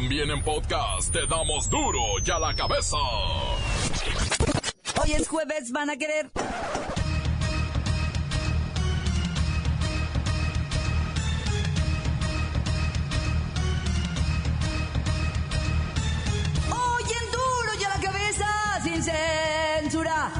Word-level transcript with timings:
También 0.00 0.30
en 0.30 0.40
podcast 0.44 1.12
te 1.12 1.26
damos 1.26 1.68
duro 1.68 1.98
y 2.24 2.30
a 2.30 2.38
la 2.38 2.54
cabeza. 2.54 2.96
Hoy 5.02 5.12
es 5.12 5.26
jueves, 5.26 5.72
van 5.72 5.90
a 5.90 5.96
querer. 5.96 6.30
Hoy 16.70 17.02
en 17.02 17.32
duro 17.32 17.80
y 17.80 17.84
a 17.84 17.88
la 17.88 18.00
cabeza, 18.00 18.80
sin 18.84 19.02
censura. 19.02 20.30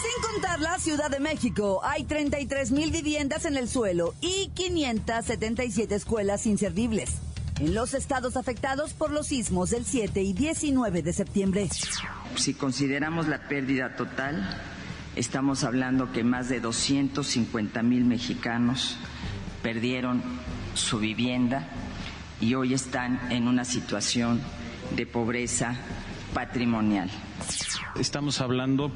Sin 0.00 0.32
contar 0.32 0.60
la 0.60 0.78
Ciudad 0.78 1.10
de 1.10 1.18
México, 1.18 1.80
hay 1.82 2.04
33 2.04 2.70
mil 2.70 2.92
viviendas 2.92 3.44
en 3.46 3.56
el 3.56 3.68
suelo 3.68 4.14
y 4.20 4.52
577 4.54 5.92
escuelas 5.92 6.46
inservibles 6.46 7.23
en 7.60 7.74
los 7.74 7.94
estados 7.94 8.36
afectados 8.36 8.92
por 8.92 9.10
los 9.10 9.28
sismos 9.28 9.70
del 9.70 9.84
7 9.84 10.22
y 10.22 10.32
19 10.32 11.02
de 11.02 11.12
septiembre. 11.12 11.68
Si 12.36 12.54
consideramos 12.54 13.28
la 13.28 13.48
pérdida 13.48 13.96
total, 13.96 14.60
estamos 15.16 15.64
hablando 15.64 16.12
que 16.12 16.24
más 16.24 16.48
de 16.48 16.60
250 16.60 17.82
mil 17.82 18.04
mexicanos 18.04 18.96
perdieron 19.62 20.22
su 20.74 20.98
vivienda 20.98 21.68
y 22.40 22.54
hoy 22.54 22.74
están 22.74 23.30
en 23.30 23.46
una 23.46 23.64
situación 23.64 24.40
de 24.96 25.06
pobreza 25.06 25.76
patrimonial. 26.34 27.10
Estamos 27.98 28.40
hablando 28.40 28.90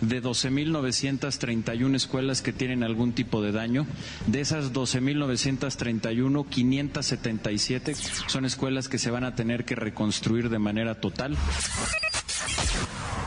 de 0.00 0.22
12.931 0.22 1.94
escuelas 1.94 2.42
que 2.42 2.52
tienen 2.52 2.82
algún 2.82 3.12
tipo 3.12 3.42
de 3.42 3.52
daño. 3.52 3.86
De 4.26 4.40
esas 4.40 4.72
12.931, 4.72 6.48
577 6.48 7.94
son 8.26 8.44
escuelas 8.44 8.88
que 8.88 8.98
se 8.98 9.10
van 9.10 9.24
a 9.24 9.34
tener 9.34 9.64
que 9.64 9.74
reconstruir 9.74 10.48
de 10.48 10.58
manera 10.58 11.00
total. 11.00 11.36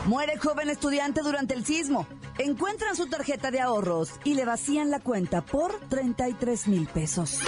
Muere 0.05 0.37
joven 0.37 0.69
estudiante 0.69 1.21
durante 1.21 1.53
el 1.53 1.65
sismo. 1.65 2.07
Encuentran 2.37 2.95
su 2.95 3.07
tarjeta 3.07 3.51
de 3.51 3.59
ahorros 3.59 4.11
y 4.23 4.33
le 4.33 4.45
vacían 4.45 4.89
la 4.89 4.99
cuenta 4.99 5.41
por 5.41 5.77
33 5.89 6.67
mil 6.67 6.87
pesos. 6.87 7.39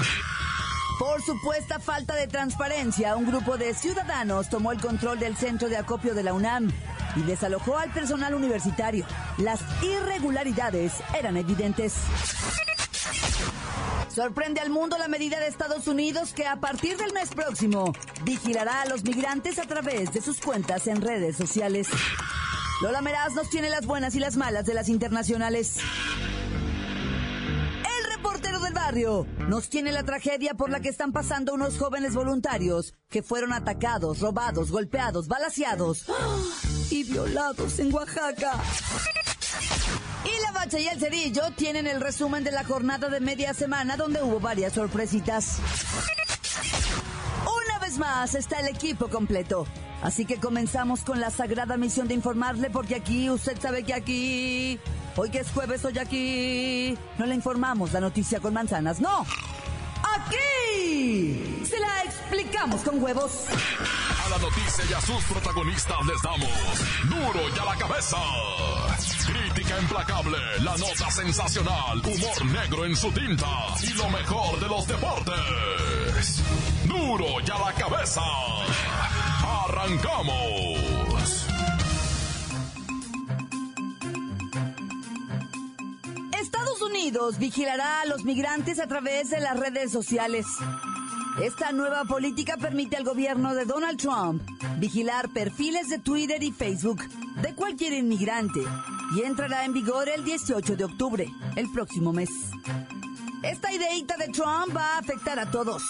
Por 0.99 1.21
supuesta 1.23 1.79
falta 1.79 2.13
de 2.13 2.27
transparencia, 2.27 3.15
un 3.15 3.25
grupo 3.25 3.57
de 3.57 3.73
ciudadanos 3.73 4.49
tomó 4.49 4.71
el 4.71 4.79
control 4.79 5.17
del 5.17 5.35
centro 5.35 5.67
de 5.67 5.77
acopio 5.77 6.13
de 6.13 6.21
la 6.21 6.33
UNAM 6.33 6.71
y 7.15 7.23
desalojó 7.23 7.77
al 7.77 7.91
personal 7.91 8.33
universitario. 8.33 9.05
Las 9.37 9.61
irregularidades 9.83 10.93
eran 11.17 11.37
evidentes. 11.37 11.95
Sorprende 14.13 14.59
al 14.59 14.69
mundo 14.69 14.97
la 14.97 15.07
medida 15.07 15.39
de 15.39 15.47
Estados 15.47 15.87
Unidos 15.87 16.33
que 16.33 16.45
a 16.45 16.57
partir 16.57 16.97
del 16.97 17.13
mes 17.13 17.29
próximo 17.29 17.93
vigilará 18.23 18.81
a 18.81 18.85
los 18.87 19.03
migrantes 19.03 19.57
a 19.57 19.63
través 19.63 20.11
de 20.13 20.21
sus 20.21 20.41
cuentas 20.41 20.87
en 20.87 21.01
redes 21.01 21.37
sociales. 21.37 21.87
Lola 22.81 23.01
Meraz 23.01 23.33
nos 23.35 23.49
tiene 23.49 23.69
las 23.69 23.85
buenas 23.85 24.13
y 24.15 24.19
las 24.19 24.35
malas 24.35 24.65
de 24.65 24.73
las 24.73 24.89
internacionales. 24.89 25.77
El 27.99 28.15
reportero 28.15 28.59
del 28.59 28.73
barrio 28.73 29.27
nos 29.47 29.69
tiene 29.69 29.93
la 29.93 30.03
tragedia 30.03 30.55
por 30.55 30.69
la 30.69 30.81
que 30.81 30.89
están 30.89 31.13
pasando 31.13 31.53
unos 31.53 31.77
jóvenes 31.77 32.13
voluntarios 32.13 32.95
que 33.07 33.23
fueron 33.23 33.53
atacados, 33.53 34.19
robados, 34.19 34.71
golpeados, 34.71 35.29
balaseados 35.29 36.05
y 36.91 37.03
violados 37.03 37.79
en 37.79 37.93
Oaxaca. 37.93 38.53
Y 40.25 40.41
la 40.43 40.51
bacha 40.51 40.79
y 40.79 40.87
el 40.87 40.99
cerillo 40.99 41.43
tienen 41.55 41.87
el 41.87 42.01
resumen 42.01 42.43
de 42.43 42.51
la 42.51 42.63
jornada 42.63 43.09
de 43.09 43.19
media 43.19 43.53
semana 43.53 43.97
donde 43.97 44.21
hubo 44.21 44.39
varias 44.39 44.73
sorpresitas. 44.73 45.59
Una 47.43 47.79
vez 47.79 47.97
más 47.97 48.35
está 48.35 48.59
el 48.59 48.67
equipo 48.67 49.07
completo. 49.07 49.65
Así 50.01 50.25
que 50.25 50.37
comenzamos 50.37 51.01
con 51.01 51.19
la 51.19 51.29
sagrada 51.29 51.77
misión 51.77 52.07
de 52.07 52.15
informarle 52.15 52.69
porque 52.69 52.95
aquí, 52.95 53.29
usted 53.29 53.59
sabe 53.61 53.83
que 53.83 53.93
aquí, 53.93 54.79
hoy 55.15 55.29
que 55.29 55.39
es 55.39 55.51
jueves, 55.51 55.85
hoy 55.85 55.97
aquí, 55.99 56.97
no 57.17 57.25
le 57.25 57.35
informamos 57.35 57.93
la 57.93 57.99
noticia 57.99 58.39
con 58.39 58.53
manzanas, 58.53 58.99
no. 58.99 59.25
Aquí 60.15 61.63
se 61.63 61.79
la 61.79 62.03
explicamos 62.03 62.81
con 62.81 63.01
huevos. 63.01 63.45
La 64.31 64.37
noticia 64.37 64.85
y 64.89 64.93
a 64.93 65.01
sus 65.01 65.21
protagonistas 65.25 65.97
les 66.05 66.21
damos 66.21 66.49
duro 67.03 67.49
y 67.53 67.59
a 67.59 67.65
la 67.65 67.75
cabeza. 67.75 68.15
Crítica 69.27 69.77
implacable, 69.81 70.37
la 70.61 70.77
nota 70.77 71.11
sensacional, 71.11 71.97
humor 71.97 72.45
negro 72.45 72.85
en 72.85 72.95
su 72.95 73.11
tinta 73.11 73.45
y 73.83 73.89
lo 73.89 74.09
mejor 74.09 74.57
de 74.61 74.67
los 74.69 74.87
deportes. 74.87 76.43
Duro 76.85 77.25
y 77.45 77.51
a 77.51 77.57
la 77.59 77.73
cabeza. 77.73 78.21
Arrancamos. 79.65 81.45
Estados 86.41 86.81
Unidos 86.81 87.37
vigilará 87.37 87.99
a 87.99 88.05
los 88.05 88.23
migrantes 88.23 88.79
a 88.79 88.87
través 88.87 89.29
de 89.29 89.41
las 89.41 89.59
redes 89.59 89.91
sociales. 89.91 90.45
Esta 91.39 91.71
nueva 91.71 92.03
política 92.03 92.57
permite 92.57 92.97
al 92.97 93.03
gobierno 93.03 93.55
de 93.55 93.65
Donald 93.65 93.97
Trump 93.97 94.41
vigilar 94.77 95.29
perfiles 95.29 95.89
de 95.89 95.97
Twitter 95.97 96.43
y 96.43 96.51
Facebook 96.51 97.01
de 97.41 97.55
cualquier 97.55 97.93
inmigrante 97.93 98.61
y 99.15 99.21
entrará 99.21 99.63
en 99.65 99.73
vigor 99.73 100.09
el 100.09 100.23
18 100.23 100.75
de 100.75 100.83
octubre, 100.83 101.27
el 101.55 101.71
próximo 101.71 102.11
mes. 102.11 102.29
Esta 103.43 103.73
ideita 103.73 104.17
de 104.17 104.27
Trump 104.27 104.75
va 104.75 104.95
a 104.95 104.99
afectar 104.99 105.39
a 105.39 105.49
todos, 105.49 105.81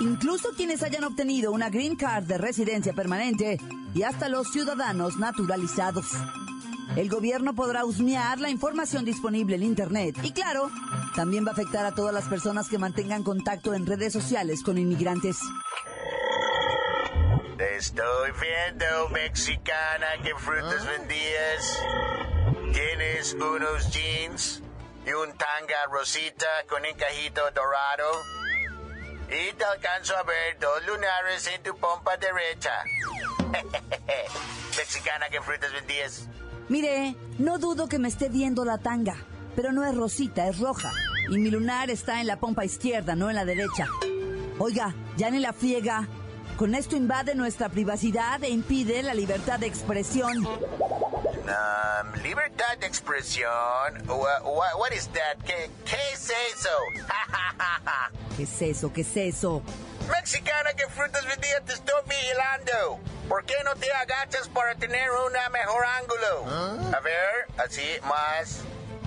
incluso 0.00 0.48
quienes 0.56 0.82
hayan 0.82 1.04
obtenido 1.04 1.52
una 1.52 1.68
green 1.68 1.94
card 1.94 2.24
de 2.24 2.38
residencia 2.38 2.94
permanente 2.94 3.58
y 3.94 4.02
hasta 4.02 4.28
los 4.28 4.50
ciudadanos 4.50 5.18
naturalizados. 5.18 6.06
El 6.96 7.08
gobierno 7.08 7.54
podrá 7.54 7.84
husmear 7.84 8.40
la 8.40 8.50
información 8.50 9.04
disponible 9.04 9.56
en 9.56 9.62
Internet 9.62 10.16
y 10.22 10.32
claro, 10.32 10.70
también 11.14 11.44
va 11.44 11.50
a 11.50 11.52
afectar 11.52 11.86
a 11.86 11.92
todas 11.92 12.12
las 12.12 12.24
personas 12.24 12.68
que 12.68 12.78
mantengan 12.78 13.22
contacto 13.22 13.74
en 13.74 13.86
redes 13.86 14.12
sociales 14.12 14.62
con 14.62 14.78
inmigrantes. 14.78 15.38
Te 17.56 17.76
estoy 17.76 18.32
viendo, 18.40 19.08
mexicana, 19.10 20.06
que 20.22 20.34
frutas 20.34 20.86
vendías. 20.86 21.82
Tienes 22.72 23.34
unos 23.34 23.90
jeans 23.92 24.62
y 25.06 25.12
un 25.12 25.28
tanga 25.36 25.86
rosita 25.90 26.46
con 26.68 26.84
encajito 26.84 27.42
dorado. 27.54 28.10
Y 29.28 29.52
te 29.54 29.64
alcanzo 29.64 30.16
a 30.16 30.22
ver 30.24 30.58
dos 30.58 30.84
lunares 30.86 31.46
en 31.46 31.62
tu 31.62 31.76
pompa 31.78 32.16
derecha. 32.16 32.72
mexicana, 34.76 35.28
que 35.30 35.40
frutas 35.40 35.72
vendías. 35.72 36.28
Mire, 36.68 37.14
no 37.38 37.58
dudo 37.58 37.88
que 37.88 37.98
me 37.98 38.08
esté 38.08 38.28
viendo 38.28 38.64
la 38.64 38.78
tanga, 38.78 39.16
pero 39.56 39.72
no 39.72 39.84
es 39.84 39.94
rosita, 39.96 40.46
es 40.48 40.58
roja. 40.58 40.92
Y 41.30 41.38
mi 41.38 41.50
lunar 41.50 41.90
está 41.90 42.20
en 42.20 42.26
la 42.26 42.38
pompa 42.38 42.64
izquierda, 42.64 43.14
no 43.16 43.30
en 43.30 43.36
la 43.36 43.44
derecha. 43.44 43.88
Oiga, 44.58 44.94
ya 45.16 45.30
ni 45.30 45.38
la 45.38 45.52
friega. 45.52 46.06
Con 46.56 46.74
esto 46.74 46.94
invade 46.96 47.34
nuestra 47.34 47.68
privacidad 47.68 48.42
e 48.44 48.48
impide 48.50 49.02
la 49.02 49.12
libertad 49.14 49.58
de 49.58 49.66
expresión. 49.66 50.46
Um, 50.46 52.22
libertad 52.22 52.78
de 52.78 52.86
expresión. 52.86 53.50
Wha- 54.06 54.40
wha- 54.42 54.76
what 54.78 54.92
is 54.92 55.08
that? 55.08 55.36
¿Qué, 55.44 55.70
qué 55.84 55.96
es 56.12 56.30
eso? 56.30 56.68
¿Qué 58.36 58.42
es 58.44 58.62
eso? 58.62 58.92
¿Qué 58.92 59.00
es 59.02 59.16
eso? 59.16 59.62
Mexicana, 60.08 60.70
que 60.76 60.86
frutas 60.88 61.24
vendías 61.26 61.64
te 61.64 61.72
estoy 61.74 62.00
vigilando. 62.08 63.00
¿Por 63.28 63.44
qué 63.46 63.54
no 63.64 63.74
te 63.76 63.90
agachas 63.92 64.48
para 64.48 64.74
tener 64.74 65.08
un 65.10 65.32
mejor 65.52 65.84
ángulo? 66.00 66.94
A 66.96 67.00
ver, 67.00 67.46
así, 67.58 67.82
más. 68.08 68.60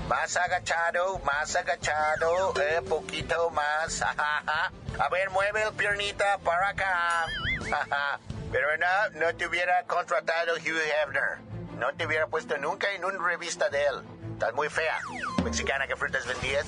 Más 0.07 0.38
agachado, 0.38 1.19
más 1.19 1.53
agachado, 1.56 2.53
eh, 2.62 2.81
poquito 2.88 3.50
más. 3.50 4.01
A 5.00 5.09
ver, 5.12 5.29
mueve 5.31 5.64
el 5.64 5.73
piernita 5.73 6.37
para 6.40 6.70
acá. 6.70 7.26
Pero 8.52 8.67
no, 8.78 9.20
no 9.20 9.35
te 9.35 9.47
hubiera 9.47 9.84
contratado 9.84 10.55
Hugh 10.55 10.79
Hefner. 11.03 11.40
No 11.78 11.93
te 11.93 12.08
hubiera 12.08 12.28
puesto 12.28 12.58
nunca 12.58 12.91
en 12.93 13.03
una 13.03 13.17
revista 13.23 13.70
de 13.70 13.85
él. 13.85 14.02
Estás 14.34 14.53
muy 14.53 14.70
fea. 14.70 14.97
Mexicana, 15.43 15.87
que 15.87 15.96
frutas 15.96 16.26
vendías? 16.26 16.66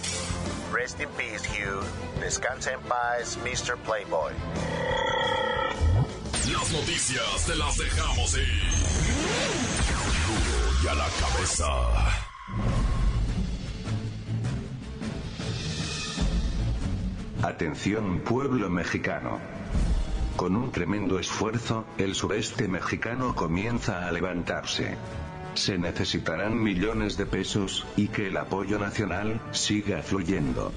Rest 0.73 0.99
in 0.99 1.09
peace, 1.09 1.47
Hugh. 1.47 1.83
Descansa 2.19 2.73
en 2.73 2.81
paz, 2.81 3.37
Mr. 3.37 3.77
Playboy. 3.77 4.33
Las 6.51 6.71
noticias 6.71 7.45
te 7.45 7.55
las 7.55 7.77
dejamos 7.77 8.37
ir. 8.37 8.63
Y 10.83 10.87
a 10.87 10.93
la 10.93 11.07
cabeza. 11.21 12.28
Atención 17.41 18.19
pueblo 18.19 18.69
mexicano. 18.69 19.39
Con 20.35 20.57
un 20.57 20.73
tremendo 20.73 21.19
esfuerzo, 21.19 21.85
el 21.97 22.13
sureste 22.13 22.67
mexicano 22.67 23.33
comienza 23.33 24.05
a 24.05 24.11
levantarse. 24.11 24.97
Se 25.53 25.77
necesitarán 25.77 26.61
millones 26.61 27.15
de 27.15 27.25
pesos, 27.25 27.87
y 27.95 28.09
que 28.09 28.27
el 28.27 28.35
apoyo 28.35 28.77
nacional 28.77 29.39
siga 29.51 30.01
fluyendo. 30.01 30.73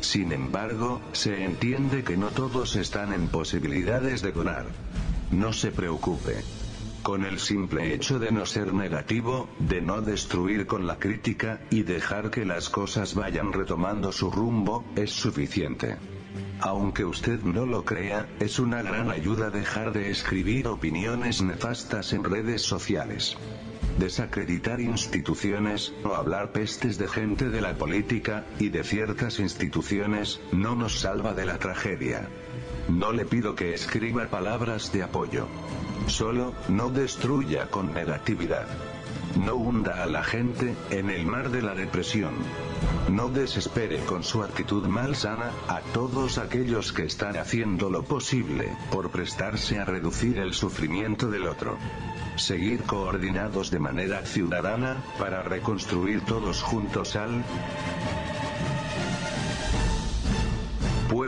Sin 0.00 0.32
embargo, 0.32 1.00
se 1.12 1.44
entiende 1.44 2.02
que 2.02 2.16
no 2.16 2.30
todos 2.30 2.74
están 2.74 3.12
en 3.12 3.28
posibilidades 3.28 4.20
de 4.20 4.32
donar. 4.32 4.66
No 5.30 5.52
se 5.52 5.70
preocupe. 5.70 6.42
Con 7.02 7.24
el 7.24 7.38
simple 7.38 7.94
hecho 7.94 8.18
de 8.18 8.30
no 8.30 8.44
ser 8.44 8.74
negativo, 8.74 9.48
de 9.58 9.80
no 9.80 10.02
destruir 10.02 10.66
con 10.66 10.86
la 10.86 10.98
crítica, 10.98 11.60
y 11.70 11.82
dejar 11.82 12.30
que 12.30 12.44
las 12.44 12.68
cosas 12.68 13.14
vayan 13.14 13.54
retomando 13.54 14.12
su 14.12 14.30
rumbo, 14.30 14.84
es 14.96 15.10
suficiente. 15.10 15.96
Aunque 16.60 17.06
usted 17.06 17.40
no 17.40 17.64
lo 17.64 17.86
crea, 17.86 18.28
es 18.38 18.58
una 18.58 18.82
gran 18.82 19.10
ayuda 19.10 19.48
dejar 19.48 19.92
de 19.92 20.10
escribir 20.10 20.68
opiniones 20.68 21.40
nefastas 21.40 22.12
en 22.12 22.22
redes 22.22 22.62
sociales. 22.62 23.38
Desacreditar 23.98 24.80
instituciones, 24.80 25.94
o 26.04 26.14
hablar 26.14 26.52
pestes 26.52 26.98
de 26.98 27.08
gente 27.08 27.48
de 27.48 27.62
la 27.62 27.78
política, 27.78 28.44
y 28.58 28.68
de 28.68 28.84
ciertas 28.84 29.40
instituciones, 29.40 30.38
no 30.52 30.74
nos 30.74 31.00
salva 31.00 31.32
de 31.32 31.46
la 31.46 31.58
tragedia. 31.58 32.28
No 32.90 33.12
le 33.12 33.24
pido 33.24 33.54
que 33.54 33.72
escriba 33.72 34.26
palabras 34.26 34.92
de 34.92 35.04
apoyo. 35.04 35.46
Solo, 36.08 36.54
no 36.68 36.90
destruya 36.90 37.70
con 37.70 37.94
negatividad. 37.94 38.66
No 39.36 39.54
hunda 39.54 40.02
a 40.02 40.06
la 40.06 40.24
gente 40.24 40.74
en 40.90 41.08
el 41.08 41.24
mar 41.24 41.50
de 41.50 41.62
la 41.62 41.76
depresión. 41.76 42.34
No 43.08 43.28
desespere 43.28 44.00
con 44.00 44.24
su 44.24 44.42
actitud 44.42 44.86
malsana 44.88 45.52
a 45.68 45.80
todos 45.92 46.38
aquellos 46.38 46.92
que 46.92 47.04
están 47.04 47.36
haciendo 47.36 47.90
lo 47.90 48.02
posible 48.02 48.76
por 48.90 49.10
prestarse 49.10 49.78
a 49.78 49.84
reducir 49.84 50.38
el 50.38 50.52
sufrimiento 50.52 51.30
del 51.30 51.46
otro. 51.46 51.78
Seguir 52.34 52.82
coordinados 52.82 53.70
de 53.70 53.78
manera 53.78 54.26
ciudadana 54.26 54.96
para 55.16 55.42
reconstruir 55.42 56.22
todos 56.22 56.60
juntos 56.60 57.14
al 57.14 57.44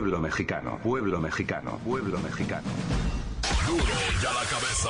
pueblo 0.03 0.19
mexicano, 0.19 0.79
pueblo 0.83 1.21
mexicano, 1.21 1.79
pueblo 1.85 2.19
mexicano. 2.19 2.67
Duro 3.65 3.83
ya 4.21 4.33
la 4.33 4.43
cabeza. 4.49 4.89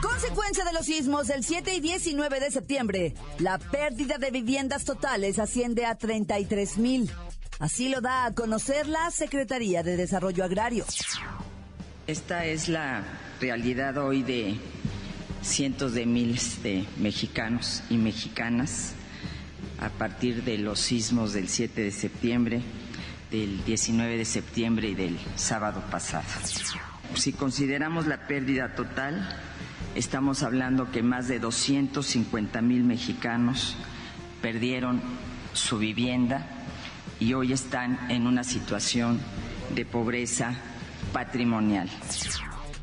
Consecuencia 0.00 0.64
de 0.64 0.72
los 0.72 0.86
sismos 0.86 1.26
del 1.26 1.44
7 1.44 1.74
y 1.74 1.80
19 1.80 2.40
de 2.40 2.50
septiembre, 2.50 3.14
la 3.40 3.58
pérdida 3.58 4.16
de 4.16 4.30
viviendas 4.30 4.86
totales 4.86 5.38
asciende 5.38 5.84
a 5.84 5.96
33 5.96 6.78
mil. 6.78 7.10
Así 7.58 7.90
lo 7.90 8.00
da 8.00 8.24
a 8.24 8.34
conocer 8.34 8.88
la 8.88 9.10
Secretaría 9.10 9.82
de 9.82 9.98
Desarrollo 9.98 10.44
Agrario. 10.44 10.86
Esta 12.06 12.46
es 12.46 12.70
la 12.70 13.04
realidad 13.38 13.98
hoy 13.98 14.22
de 14.22 14.56
cientos 15.42 15.92
de 15.92 16.06
miles 16.06 16.62
de 16.62 16.86
mexicanos 16.96 17.82
y 17.90 17.98
mexicanas 17.98 18.94
a 19.78 19.90
partir 19.90 20.42
de 20.42 20.56
los 20.56 20.80
sismos 20.80 21.34
del 21.34 21.50
7 21.50 21.82
de 21.82 21.90
septiembre, 21.90 22.62
del 23.30 23.64
19 23.64 24.16
de 24.16 24.24
septiembre 24.24 24.88
y 24.88 24.94
del 24.94 25.18
sábado 25.36 25.82
pasado. 25.90 26.24
Si 27.14 27.32
consideramos 27.32 28.06
la 28.06 28.26
pérdida 28.26 28.74
total, 28.74 29.28
estamos 29.94 30.42
hablando 30.42 30.90
que 30.90 31.02
más 31.02 31.28
de 31.28 31.38
250 31.38 32.60
mil 32.62 32.84
mexicanos 32.84 33.76
perdieron 34.42 35.00
su 35.52 35.78
vivienda 35.78 36.46
y 37.20 37.34
hoy 37.34 37.52
están 37.52 38.10
en 38.10 38.26
una 38.26 38.44
situación 38.44 39.20
de 39.74 39.84
pobreza 39.84 40.54
patrimonial. 41.12 41.88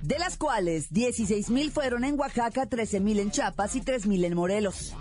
De 0.01 0.17
las 0.17 0.37
cuales 0.37 0.91
16 0.91 1.49
mil 1.49 1.71
fueron 1.71 2.03
en 2.03 2.19
Oaxaca, 2.19 2.65
13 2.65 2.99
mil 3.01 3.19
en 3.19 3.29
Chiapas 3.31 3.75
y 3.75 3.81
3 3.81 4.07
mil 4.07 4.23
en 4.25 4.35
Morelos. 4.35 4.93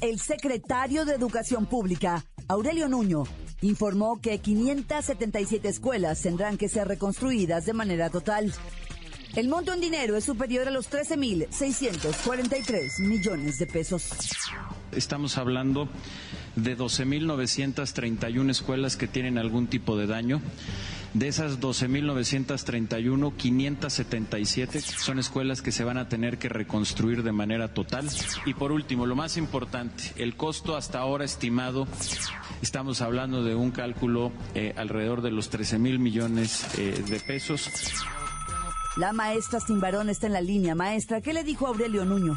El 0.00 0.20
secretario 0.20 1.04
de 1.04 1.14
Educación 1.14 1.64
Pública, 1.64 2.24
Aurelio 2.48 2.88
Nuño, 2.88 3.24
informó 3.64 4.20
que 4.20 4.38
577 4.38 5.68
escuelas 5.68 6.20
tendrán 6.20 6.58
que 6.58 6.68
ser 6.68 6.86
reconstruidas 6.86 7.64
de 7.64 7.72
manera 7.72 8.10
total. 8.10 8.52
El 9.34 9.48
monto 9.48 9.72
en 9.72 9.80
dinero 9.80 10.16
es 10.16 10.24
superior 10.24 10.68
a 10.68 10.70
los 10.70 10.90
13.643 10.90 13.00
millones 13.00 13.58
de 13.58 13.66
pesos. 13.66 14.10
Estamos 14.92 15.38
hablando 15.38 15.88
de 16.56 16.76
12.931 16.76 18.50
escuelas 18.50 18.96
que 18.96 19.08
tienen 19.08 19.38
algún 19.38 19.66
tipo 19.66 19.96
de 19.96 20.06
daño. 20.06 20.42
De 21.14 21.28
esas 21.28 21.60
12.931, 21.60 23.36
577 23.36 24.80
son 24.80 25.20
escuelas 25.20 25.62
que 25.62 25.70
se 25.70 25.84
van 25.84 25.96
a 25.96 26.08
tener 26.08 26.38
que 26.38 26.48
reconstruir 26.48 27.22
de 27.22 27.30
manera 27.30 27.72
total. 27.72 28.08
Y 28.44 28.54
por 28.54 28.72
último, 28.72 29.06
lo 29.06 29.14
más 29.14 29.36
importante, 29.36 30.02
el 30.16 30.36
costo 30.36 30.76
hasta 30.76 30.98
ahora 30.98 31.24
estimado, 31.24 31.86
estamos 32.62 33.00
hablando 33.00 33.44
de 33.44 33.54
un 33.54 33.70
cálculo 33.70 34.32
eh, 34.56 34.74
alrededor 34.76 35.22
de 35.22 35.30
los 35.30 35.50
13 35.50 35.78
mil 35.78 36.00
millones 36.00 36.66
eh, 36.78 37.00
de 37.08 37.20
pesos. 37.20 37.70
La 38.96 39.12
maestra 39.12 39.60
Simbarón 39.60 40.08
está 40.08 40.26
en 40.26 40.32
la 40.32 40.40
línea. 40.40 40.74
Maestra, 40.74 41.20
¿qué 41.20 41.32
le 41.32 41.44
dijo 41.44 41.68
Aurelio 41.68 42.04
Nuño? 42.04 42.36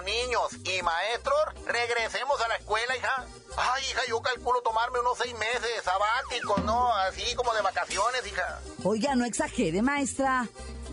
Los 0.00 0.04
niños 0.04 0.52
y 0.64 0.82
maestros 0.82 1.38
regresemos 1.66 2.40
a 2.40 2.48
la 2.48 2.56
escuela, 2.56 2.96
hija. 2.96 3.24
Ay, 3.56 3.82
hija, 3.90 4.00
yo 4.08 4.20
calculo 4.20 4.60
tomarme 4.62 5.00
unos 5.00 5.18
seis 5.18 5.34
meses 5.34 5.82
sabáticos, 5.84 6.64
¿no? 6.64 6.94
Así 6.96 7.34
como 7.34 7.52
de 7.54 7.62
vacaciones, 7.62 8.26
hija. 8.26 8.60
Oiga, 8.84 9.14
no 9.14 9.24
exagere, 9.24 9.82
maestra. 9.82 10.48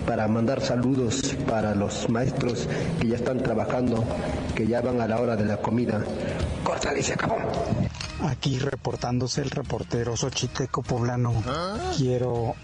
para 0.06 0.28
mandar 0.28 0.60
saludos 0.60 1.34
para 1.46 1.74
los 1.74 2.10
maestros 2.10 2.68
que 3.00 3.08
ya 3.08 3.16
están 3.16 3.42
trabajando, 3.42 4.04
que 4.54 4.66
ya 4.66 4.82
van 4.82 5.00
a 5.00 5.08
la 5.08 5.18
hora 5.20 5.36
de 5.36 5.46
la 5.46 5.56
comida. 5.56 6.04
Córtale 6.62 7.00
y 7.00 7.02
se 7.02 7.14
acabó. 7.14 7.38
Aquí 8.28 8.58
reportándose 8.58 9.40
el 9.42 9.50
reportero 9.50 10.16
Xochiteco 10.16 10.82
Poblano. 10.82 11.42
Quiero 11.96 12.54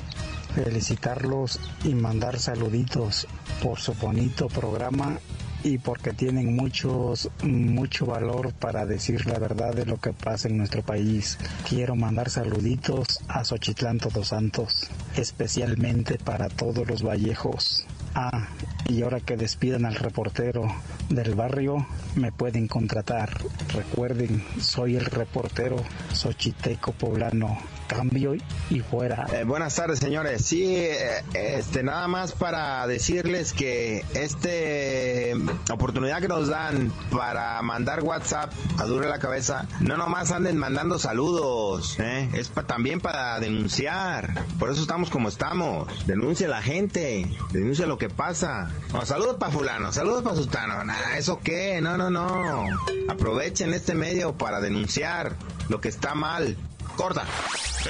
felicitarlos 0.55 1.61
y 1.85 1.95
mandar 1.95 2.39
saluditos 2.39 3.27
por 3.63 3.79
su 3.79 3.95
bonito 3.95 4.49
programa 4.49 5.19
y 5.65 5.79
porque 5.79 6.13
tienen 6.13 6.55
muchos 6.55 7.31
mucho 7.43 8.07
valor 8.07 8.53
para 8.53 8.87
decir 8.87 9.27
la 9.27 9.39
verdad 9.39 9.75
de 9.75 9.87
lo 9.87 9.99
que 9.99 10.13
pasa 10.13 10.49
en 10.49 10.59
nuestro 10.59 10.83
país. 10.83 11.39
Quiero 11.69 11.97
mandar 11.97 12.31
saluditos 12.31 13.21
a 13.29 13.45
Xochitlán 13.45 13.99
Todos 13.99 14.29
Santos, 14.29 14.89
especialmente 15.17 16.19
para 16.19 16.49
todos 16.49 16.87
los 16.87 17.03
vallejos. 17.03 17.87
Ah, 18.15 18.49
y 18.89 19.03
ahora 19.03 19.21
que 19.21 19.37
despidan 19.37 19.85
al 19.85 19.95
reportero 19.95 20.67
del 21.09 21.35
barrio, 21.35 21.87
me 22.17 22.33
pueden 22.33 22.67
contratar. 22.69 23.39
Recuerden, 23.75 24.45
soy 24.61 24.97
el 24.97 25.05
reportero 25.05 25.77
Xochiteco 26.13 26.93
Poblano. 26.93 27.59
Cambio 27.89 28.35
y 28.71 28.81
fuera. 28.81 29.27
Eh, 29.33 29.45
buenas 29.45 29.75
tardes, 29.75 29.99
señores. 29.99 30.45
Sí, 30.45 30.77
eh, 30.77 31.25
este, 31.35 31.83
nada 31.83 32.07
más 32.07 32.33
para 32.33 32.87
decirles 32.87 33.53
que 33.53 34.05
este 34.15 35.35
oportunidad 35.73 36.21
que 36.21 36.29
nos 36.29 36.49
dan 36.49 36.93
para 37.11 37.61
mandar 37.63 38.05
WhatsApp 38.05 38.53
a 38.77 38.85
Dure 38.85 39.09
la 39.09 39.19
Cabeza, 39.19 39.67
no 39.81 39.97
nomás 39.97 40.31
anden 40.31 40.59
mandando 40.59 40.99
saludos, 40.99 41.99
¿eh? 41.99 42.29
es 42.35 42.51
también 42.67 43.01
para 43.01 43.41
denunciar. 43.41 44.45
Por 44.59 44.71
eso 44.71 44.83
estamos 44.83 45.09
como 45.11 45.29
estamos. 45.29 45.89
Denuncia 46.07 46.47
a 46.47 46.51
la 46.51 46.63
gente, 46.63 47.27
denuncia 47.53 47.87
lo 47.87 47.99
que 47.99 48.11
pasa. 48.11 48.71
saludos 49.05 49.37
para 49.37 49.51
fulano, 49.51 49.93
saludos 49.93 50.23
para 50.23 50.37
sustano. 50.37 50.75
¿Eso 51.17 51.41
qué? 51.43 51.81
No, 51.81 51.97
no, 51.97 52.11
no. 52.11 52.67
Aprovechen 53.09 53.73
este 53.73 53.95
medio 53.95 54.37
para 54.37 54.61
denunciar 54.61 55.37
lo 55.69 55.81
que 55.81 55.89
está 55.89 56.15
mal. 56.15 56.57
Corta. 56.99 57.25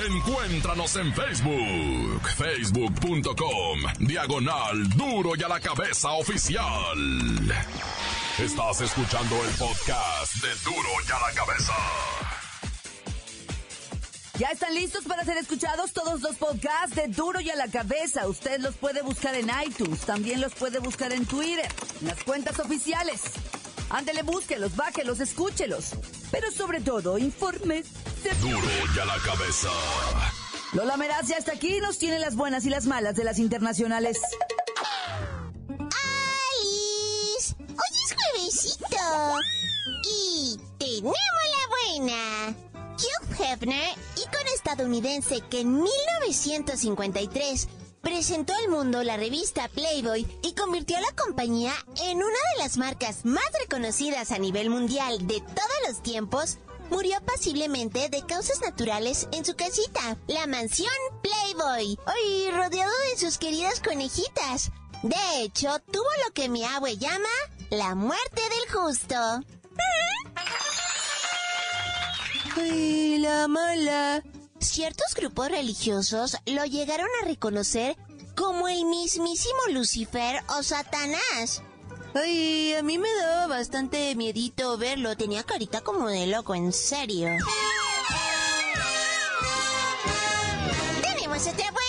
Encuéntranos 0.06 0.94
en 0.96 1.14
Facebook, 1.14 2.28
facebook.com, 2.36 3.80
diagonal 4.00 4.86
duro 4.90 5.30
y 5.34 5.42
a 5.42 5.48
la 5.48 5.58
cabeza 5.58 6.10
oficial. 6.12 6.98
Estás 8.38 8.82
escuchando 8.82 9.34
el 9.46 9.50
podcast 9.54 10.34
de 10.42 10.50
duro 10.62 10.90
y 11.08 11.10
a 11.10 11.18
la 11.26 11.34
cabeza. 11.34 11.72
Ya 14.38 14.48
están 14.48 14.74
listos 14.74 15.04
para 15.04 15.24
ser 15.24 15.38
escuchados 15.38 15.92
todos 15.92 16.20
los 16.20 16.36
podcasts 16.36 16.94
de 16.94 17.08
Duro 17.08 17.40
y 17.40 17.50
a 17.50 17.56
la 17.56 17.66
cabeza. 17.66 18.28
Usted 18.28 18.60
los 18.60 18.76
puede 18.76 19.02
buscar 19.02 19.34
en 19.34 19.50
iTunes, 19.66 20.02
también 20.02 20.40
los 20.40 20.54
puede 20.54 20.78
buscar 20.78 21.12
en 21.12 21.26
Twitter, 21.26 21.68
en 22.00 22.06
las 22.06 22.22
cuentas 22.22 22.60
oficiales. 22.60 23.22
Ándele, 23.90 24.22
búsquelos, 24.22 24.76
bájelos, 24.76 25.20
escúchelos. 25.20 25.92
Pero 26.30 26.50
sobre 26.50 26.80
todo, 26.80 27.18
informe. 27.18 27.82
Duro 28.40 28.58
y 28.94 28.98
a 28.98 29.04
la 29.04 29.16
cabeza. 29.18 29.68
Lola 30.72 30.96
Meraz 30.96 31.28
ya 31.28 31.36
está 31.36 31.52
aquí 31.52 31.76
y 31.76 31.80
nos 31.80 31.98
tiene 31.98 32.18
las 32.18 32.34
buenas 32.36 32.66
y 32.66 32.70
las 32.70 32.84
malas 32.86 33.16
de 33.16 33.24
las 33.24 33.38
internacionales. 33.38 34.20
¡Alice! 35.68 37.54
Hoy 37.58 37.92
es 38.04 38.14
juevesito. 38.14 38.98
Y 40.04 40.60
tenemos 40.78 41.14
la 41.14 41.66
buena. 42.04 42.54
Hugh 42.98 43.32
Hefner, 43.40 43.96
ícono 44.16 44.50
estadounidense 44.54 45.40
que 45.48 45.60
en 45.60 45.82
1953 45.82 47.68
presentó 48.08 48.54
al 48.54 48.70
mundo 48.70 49.02
la 49.02 49.18
revista 49.18 49.68
Playboy 49.68 50.26
y 50.42 50.54
convirtió 50.54 50.96
a 50.96 51.02
la 51.02 51.12
compañía 51.14 51.74
en 52.02 52.16
una 52.16 52.24
de 52.26 52.62
las 52.62 52.78
marcas 52.78 53.26
más 53.26 53.44
reconocidas 53.60 54.32
a 54.32 54.38
nivel 54.38 54.70
mundial 54.70 55.26
de 55.26 55.40
todos 55.40 55.78
los 55.86 56.02
tiempos, 56.02 56.56
murió 56.88 57.20
pasiblemente 57.26 58.08
de 58.08 58.24
causas 58.24 58.62
naturales 58.62 59.28
en 59.32 59.44
su 59.44 59.54
casita, 59.56 60.16
la 60.26 60.46
mansión 60.46 60.88
Playboy, 61.22 61.98
hoy 62.06 62.50
rodeado 62.50 62.92
de 63.10 63.18
sus 63.18 63.36
queridas 63.36 63.80
conejitas. 63.80 64.70
De 65.02 65.42
hecho, 65.42 65.68
tuvo 65.92 66.08
lo 66.26 66.32
que 66.32 66.48
mi 66.48 66.64
abue 66.64 66.96
llama 66.96 67.28
la 67.68 67.94
muerte 67.94 68.40
del 68.40 68.80
justo. 68.80 69.16
¡Ay, 72.56 73.18
la 73.18 73.46
mala! 73.48 74.22
Ciertos 74.60 75.14
grupos 75.14 75.48
religiosos 75.48 76.36
lo 76.46 76.64
llegaron 76.64 77.08
a 77.22 77.24
reconocer 77.26 77.96
como 78.36 78.68
el 78.68 78.84
mismísimo 78.84 79.58
Lucifer 79.70 80.42
o 80.56 80.62
Satanás. 80.62 81.62
Ay, 82.14 82.74
a 82.74 82.82
mí 82.82 82.98
me 82.98 83.12
daba 83.14 83.46
bastante 83.46 84.14
miedito 84.16 84.76
verlo. 84.76 85.16
Tenía 85.16 85.42
carita 85.44 85.80
como 85.80 86.08
de 86.08 86.26
loco, 86.26 86.54
en 86.54 86.72
serio. 86.72 87.28
¡Tenemos 91.02 91.46
otra 91.46 91.70
buena! 91.70 91.87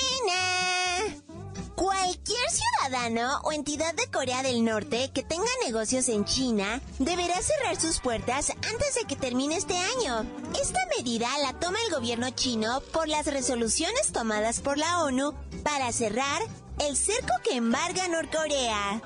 Ciudadano 2.89 3.39
o 3.43 3.51
entidad 3.51 3.93
de 3.93 4.09
Corea 4.09 4.41
del 4.41 4.65
Norte 4.65 5.11
que 5.13 5.21
tenga 5.21 5.45
negocios 5.63 6.09
en 6.09 6.25
China 6.25 6.81
deberá 6.97 7.39
cerrar 7.39 7.79
sus 7.79 7.99
puertas 7.99 8.49
antes 8.49 8.95
de 8.95 9.03
que 9.07 9.15
termine 9.15 9.57
este 9.57 9.77
año. 9.77 10.25
Esta 10.59 10.79
medida 10.97 11.27
la 11.43 11.53
toma 11.53 11.77
el 11.85 11.93
gobierno 11.93 12.31
chino 12.31 12.81
por 12.91 13.07
las 13.07 13.27
resoluciones 13.27 14.11
tomadas 14.11 14.59
por 14.61 14.79
la 14.79 15.03
ONU 15.03 15.35
para 15.63 15.91
cerrar 15.91 16.41
el 16.79 16.97
cerco 16.97 17.33
que 17.43 17.57
embarga 17.57 18.07
Norcorea. 18.07 19.03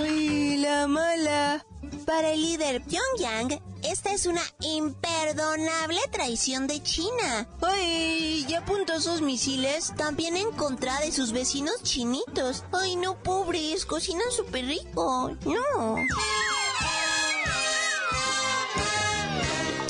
¡Ay, 0.00 0.56
la 0.56 0.88
mala! 0.88 1.67
Para 2.08 2.30
el 2.30 2.40
líder 2.40 2.82
Pyongyang, 2.84 3.60
esta 3.82 4.12
es 4.14 4.24
una 4.24 4.40
imperdonable 4.62 6.00
traición 6.10 6.66
de 6.66 6.82
China. 6.82 7.46
¡Ay! 7.60 8.46
Ya 8.48 8.60
apuntó 8.60 8.98
sus 8.98 9.20
misiles 9.20 9.92
también 9.94 10.38
en 10.38 10.50
contra 10.52 11.00
de 11.00 11.12
sus 11.12 11.32
vecinos 11.32 11.82
chinitos. 11.82 12.64
¡Ay, 12.72 12.96
no, 12.96 13.22
pobres! 13.22 13.84
Cocinan 13.84 14.30
súper 14.30 14.64
rico. 14.64 15.36
¡No! 15.44 15.96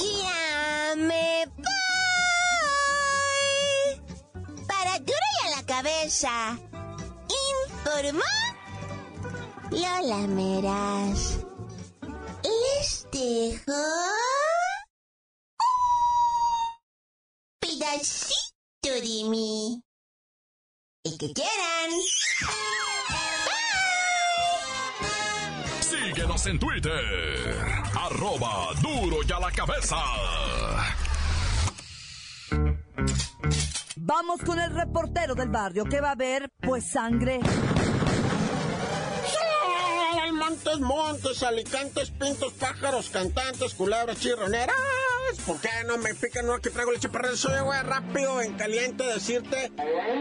¡Ya 0.01 0.97
me 0.97 1.47
voy! 1.57 1.67
Para 4.67 4.99
duro 4.99 5.15
y 5.15 5.47
a 5.47 5.51
la 5.57 5.63
cabeza. 5.67 6.59
Informó 7.85 8.25
Lola 9.71 10.27
Meras. 10.27 11.48
Les 12.45 13.07
dejo 13.11 13.73
pedacito 17.61 18.93
de 18.95 19.29
mí. 19.29 19.83
El 21.05 21.19
que 21.19 21.33
quieran. 21.33 21.91
Síguenos 25.81 26.47
en 26.47 26.59
Twitter. 26.59 27.57
Arroba 27.95 28.73
duro 28.83 29.19
y 29.27 29.33
a 29.33 29.41
la 29.41 29.51
cabeza. 29.51 29.97
Vamos 33.97 34.41
con 34.43 34.59
el 34.59 34.71
reportero 34.75 35.35
del 35.35 35.49
barrio 35.49 35.85
que 35.85 36.01
va 36.01 36.13
a 36.13 36.15
ver, 36.15 36.49
pues, 36.61 36.91
sangre. 36.91 37.41
Montes, 40.49 40.81
montes, 40.81 41.43
alicantes, 41.43 42.11
pintos, 42.11 42.55
pájaros, 42.55 43.11
cantantes, 43.11 43.75
culebras, 43.75 44.19
chirroneras. 44.19 44.75
¿Por 45.47 45.61
qué 45.61 45.69
no 45.87 45.99
me 45.99 46.15
pican? 46.15 46.47
No, 46.47 46.55
aquí 46.55 46.71
traigo 46.71 46.93
leche 46.93 47.09
para 47.09 47.35
Soy, 47.37 47.61
güey, 47.61 47.81
rápido, 47.83 48.41
en 48.41 48.55
caliente, 48.55 49.05
decirte 49.05 49.71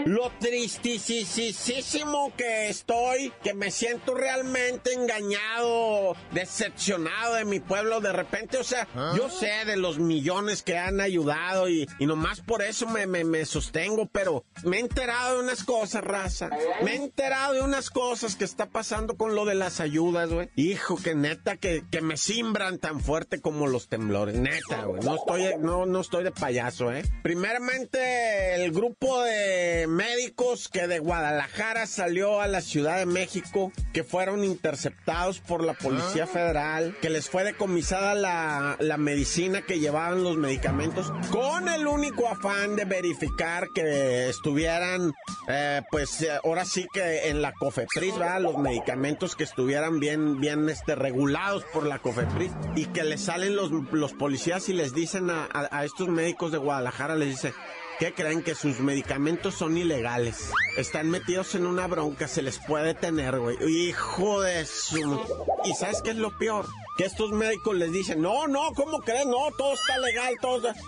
lo 0.06 0.32
tristísimo 0.40 2.34
que 2.36 2.70
estoy, 2.70 3.32
que 3.44 3.54
me 3.54 3.72
siento 3.72 4.14
realmente 4.14 4.94
engañado, 4.94 6.16
decepcionado 6.32 7.36
de 7.36 7.46
mi 7.46 7.60
pueblo 7.60 8.02
de 8.02 8.14
repente. 8.14 8.58
O 8.58 8.64
sea, 8.64 8.88
yo 9.16 9.30
sé 9.30 9.66
de 9.66 9.78
los 9.78 10.00
millones 10.00 10.64
que 10.64 10.78
han 10.78 11.02
ayudado 11.02 11.70
y, 11.70 11.88
y 12.00 12.06
nomás 12.06 12.42
por 12.42 12.62
eso 12.62 12.88
me, 12.88 13.08
me, 13.08 13.24
me 13.24 13.46
sostengo, 13.46 14.08
pero 14.08 14.44
me 14.64 14.78
he 14.78 14.80
enterado 14.82 15.38
de 15.38 15.44
unas 15.44 15.64
cosas, 15.64 16.04
raza. 16.04 16.50
Me 16.84 16.94
he 16.94 16.96
enterado 16.96 17.54
de 17.54 17.62
unas 17.62 17.90
cosas 17.90 18.36
que 18.36 18.44
está 18.44 18.68
pasando 18.68 19.16
con 19.18 19.36
lo 19.36 19.46
de 19.46 19.56
las 19.56 19.80
ayudas, 19.80 20.30
güey. 20.30 20.50
Hijo, 20.56 20.98
que 20.98 21.16
neta, 21.16 21.58
que, 21.58 21.84
que 21.90 22.02
me 22.02 22.18
simbran 22.18 22.80
tan 22.80 23.00
fuerte 23.00 23.42
como 23.42 23.68
los 23.68 23.88
temblores. 23.88 24.36
Neta, 24.36 24.84
güey. 24.84 24.97
No 25.04 25.16
estoy, 25.16 25.44
no, 25.60 25.86
no 25.86 26.02
estoy 26.02 26.24
de 26.24 26.32
payaso, 26.32 26.92
¿eh? 26.92 27.04
Primeramente, 27.24 28.56
el 28.56 28.72
grupo 28.72 29.22
de 29.22 29.86
médicos 29.88 30.70
que 30.70 30.88
de 30.88 31.00
Guadalajara 31.00 31.86
salió 31.86 32.42
a 32.42 32.48
la 32.48 32.62
Ciudad 32.62 32.98
de 32.98 33.06
México, 33.06 33.72
que 33.94 34.04
fueron 34.04 34.44
interceptados 34.44 35.40
por 35.40 35.64
la 35.64 35.74
Policía 35.74 36.28
Federal, 36.28 36.96
que 37.02 37.10
les 37.10 37.30
fue 37.30 37.44
decomisada 37.44 38.16
la, 38.16 38.78
la 38.80 38.98
medicina 38.98 39.62
que 39.62 39.80
llevaban 39.80 40.24
los 40.24 40.38
medicamentos, 40.38 41.12
con 41.32 41.70
el 41.70 41.88
único 41.88 42.28
afán 42.28 42.76
de 42.76 42.86
verificar 42.86 43.70
que 43.74 44.30
estuvieran, 44.30 45.14
eh, 45.48 45.82
pues 45.92 46.22
eh, 46.22 46.30
ahora 46.44 46.66
sí 46.66 46.88
que 46.92 47.30
en 47.30 47.42
la 47.42 47.54
COFEPRIS, 47.54 48.18
¿verdad? 48.18 48.42
Los 48.42 48.58
medicamentos 48.58 49.36
que 49.36 49.44
estuvieran 49.44 50.00
bien, 50.00 50.40
bien 50.40 50.70
este, 50.70 50.96
regulados 50.96 51.64
por 51.66 51.86
la 51.86 52.00
COFEPRIS 52.00 52.52
y 52.76 52.86
que 52.86 53.04
les 53.04 53.22
salen 53.22 53.56
los, 53.56 53.72
los 53.72 54.14
policías 54.14 54.70
y 54.70 54.74
les 54.74 54.87
dicen 54.94 55.30
a, 55.30 55.86
estos 55.86 56.08
médicos 56.08 56.52
de 56.52 56.58
Guadalajara, 56.58 57.16
les 57.16 57.30
dice, 57.30 57.54
¿qué 58.00 58.14
creen? 58.14 58.44
Que 58.44 58.56
sus 58.56 58.80
medicamentos 58.80 59.56
son 59.56 59.78
ilegales. 59.78 60.52
Están 60.78 61.10
metidos 61.10 61.56
en 61.56 61.66
una 61.66 61.88
bronca, 61.88 62.28
se 62.28 62.42
les 62.42 62.60
puede 62.60 62.94
tener, 62.94 63.40
güey. 63.40 63.58
Hijo 63.68 64.42
de 64.42 64.66
su... 64.66 65.22
¿Y 65.66 65.74
sabes 65.74 66.02
qué 66.02 66.12
es 66.12 66.18
lo 66.18 66.38
peor? 66.38 66.66
Que 66.98 67.06
estos 67.06 67.32
médicos 67.32 67.76
les 67.76 67.92
dicen, 67.92 68.22
no, 68.22 68.48
no, 68.48 68.72
¿cómo 68.76 69.00
creen? 69.00 69.30
No, 69.30 69.50
todo 69.58 69.74
está 69.74 69.98
legal, 69.98 70.36
todo 70.42 70.58
está... 70.58 70.80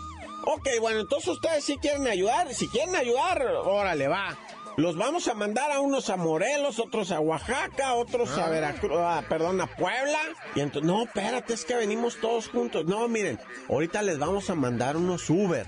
Ok, 0.45 0.67
bueno, 0.79 1.01
entonces 1.01 1.27
ustedes 1.29 1.63
sí 1.63 1.77
quieren 1.77 2.07
ayudar. 2.07 2.53
Si 2.53 2.67
quieren 2.69 2.95
ayudar, 2.95 3.45
órale, 3.65 4.07
va. 4.07 4.37
Los 4.79 4.95
vamos 4.95 5.27
a 5.27 5.33
mandar 5.33 5.71
a 5.71 5.81
unos 5.81 6.09
a 6.09 6.17
Morelos, 6.17 6.79
otros 6.79 7.11
a 7.11 7.19
Oaxaca, 7.19 7.93
otros 7.95 8.37
a 8.37 8.49
Veracruz, 8.49 8.97
ah, 8.97 9.23
perdón, 9.27 9.59
a 9.61 9.67
Puebla. 9.67 10.19
Y 10.55 10.61
entonces, 10.61 10.89
no, 10.89 11.03
espérate, 11.03 11.53
es 11.53 11.65
que 11.65 11.75
venimos 11.75 12.17
todos 12.21 12.47
juntos. 12.49 12.85
No, 12.85 13.07
miren, 13.07 13.39
ahorita 13.67 14.01
les 14.01 14.19
vamos 14.19 14.49
a 14.49 14.55
mandar 14.55 14.95
unos 14.97 15.29
Uber. 15.29 15.65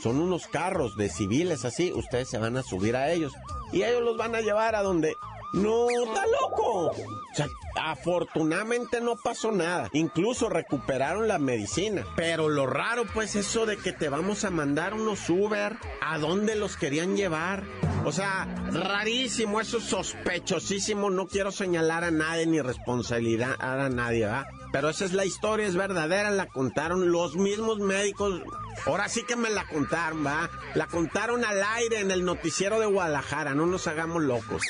Son 0.00 0.20
unos 0.20 0.46
carros 0.46 0.96
de 0.96 1.08
civiles 1.08 1.64
así, 1.64 1.92
ustedes 1.92 2.28
se 2.28 2.38
van 2.38 2.56
a 2.56 2.62
subir 2.62 2.96
a 2.96 3.10
ellos. 3.10 3.32
Y 3.72 3.82
ellos 3.82 4.02
los 4.02 4.16
van 4.16 4.34
a 4.34 4.40
llevar 4.40 4.74
a 4.76 4.82
donde 4.82 5.14
no, 5.54 5.88
está 5.88 6.24
loco. 6.26 6.90
O 6.90 6.94
sea, 7.34 7.48
afortunadamente 7.80 9.00
no 9.00 9.16
pasó 9.16 9.52
nada. 9.52 9.88
Incluso 9.92 10.48
recuperaron 10.48 11.28
la 11.28 11.38
medicina. 11.38 12.04
Pero 12.16 12.48
lo 12.48 12.66
raro, 12.66 13.04
pues, 13.14 13.36
eso 13.36 13.64
de 13.64 13.76
que 13.76 13.92
te 13.92 14.08
vamos 14.08 14.44
a 14.44 14.50
mandar 14.50 14.94
unos 14.94 15.30
Uber, 15.30 15.76
¿a 16.00 16.18
dónde 16.18 16.56
los 16.56 16.76
querían 16.76 17.16
llevar? 17.16 17.62
O 18.04 18.12
sea, 18.12 18.46
rarísimo, 18.70 19.60
eso 19.60 19.78
es 19.78 19.84
sospechosísimo. 19.84 21.10
No 21.10 21.26
quiero 21.26 21.50
señalar 21.50 22.04
a 22.04 22.10
nadie 22.10 22.46
ni 22.46 22.60
responsabilidad 22.60 23.56
a 23.58 23.88
nadie, 23.88 24.26
¿verdad? 24.26 24.46
Pero 24.74 24.90
esa 24.90 25.04
es 25.04 25.12
la 25.12 25.24
historia, 25.24 25.68
es 25.68 25.76
verdadera, 25.76 26.32
la 26.32 26.46
contaron 26.46 27.12
los 27.12 27.36
mismos 27.36 27.78
médicos. 27.78 28.42
Ahora 28.86 29.08
sí 29.08 29.22
que 29.22 29.36
me 29.36 29.48
la 29.48 29.64
contaron, 29.68 30.26
¿va? 30.26 30.50
La 30.74 30.88
contaron 30.88 31.44
al 31.44 31.62
aire 31.62 32.00
en 32.00 32.10
el 32.10 32.24
noticiero 32.24 32.80
de 32.80 32.86
Guadalajara, 32.86 33.54
no 33.54 33.66
nos 33.66 33.86
hagamos 33.86 34.22
locos. 34.24 34.64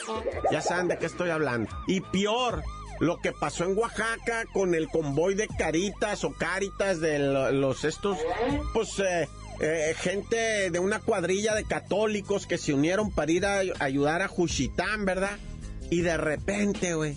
Ya 0.52 0.60
saben 0.60 0.88
de 0.88 0.98
qué 0.98 1.06
estoy 1.06 1.30
hablando. 1.30 1.70
Y 1.86 2.02
peor, 2.02 2.62
lo 3.00 3.18
que 3.20 3.32
pasó 3.32 3.64
en 3.64 3.78
Oaxaca 3.78 4.44
con 4.52 4.74
el 4.74 4.88
convoy 4.88 5.34
de 5.34 5.48
caritas 5.48 6.22
o 6.24 6.34
caritas 6.34 7.00
de 7.00 7.18
los 7.52 7.84
estos, 7.84 8.18
pues 8.74 8.98
eh, 8.98 9.26
eh, 9.60 9.94
gente 9.96 10.70
de 10.70 10.78
una 10.78 11.00
cuadrilla 11.00 11.54
de 11.54 11.64
católicos 11.64 12.46
que 12.46 12.58
se 12.58 12.74
unieron 12.74 13.10
para 13.10 13.32
ir 13.32 13.46
a 13.46 13.62
ayudar 13.78 14.22
a 14.22 14.28
Juchitán, 14.28 15.04
¿verdad? 15.04 15.38
Y 15.90 16.00
de 16.00 16.16
repente, 16.16 16.94
güey, 16.94 17.16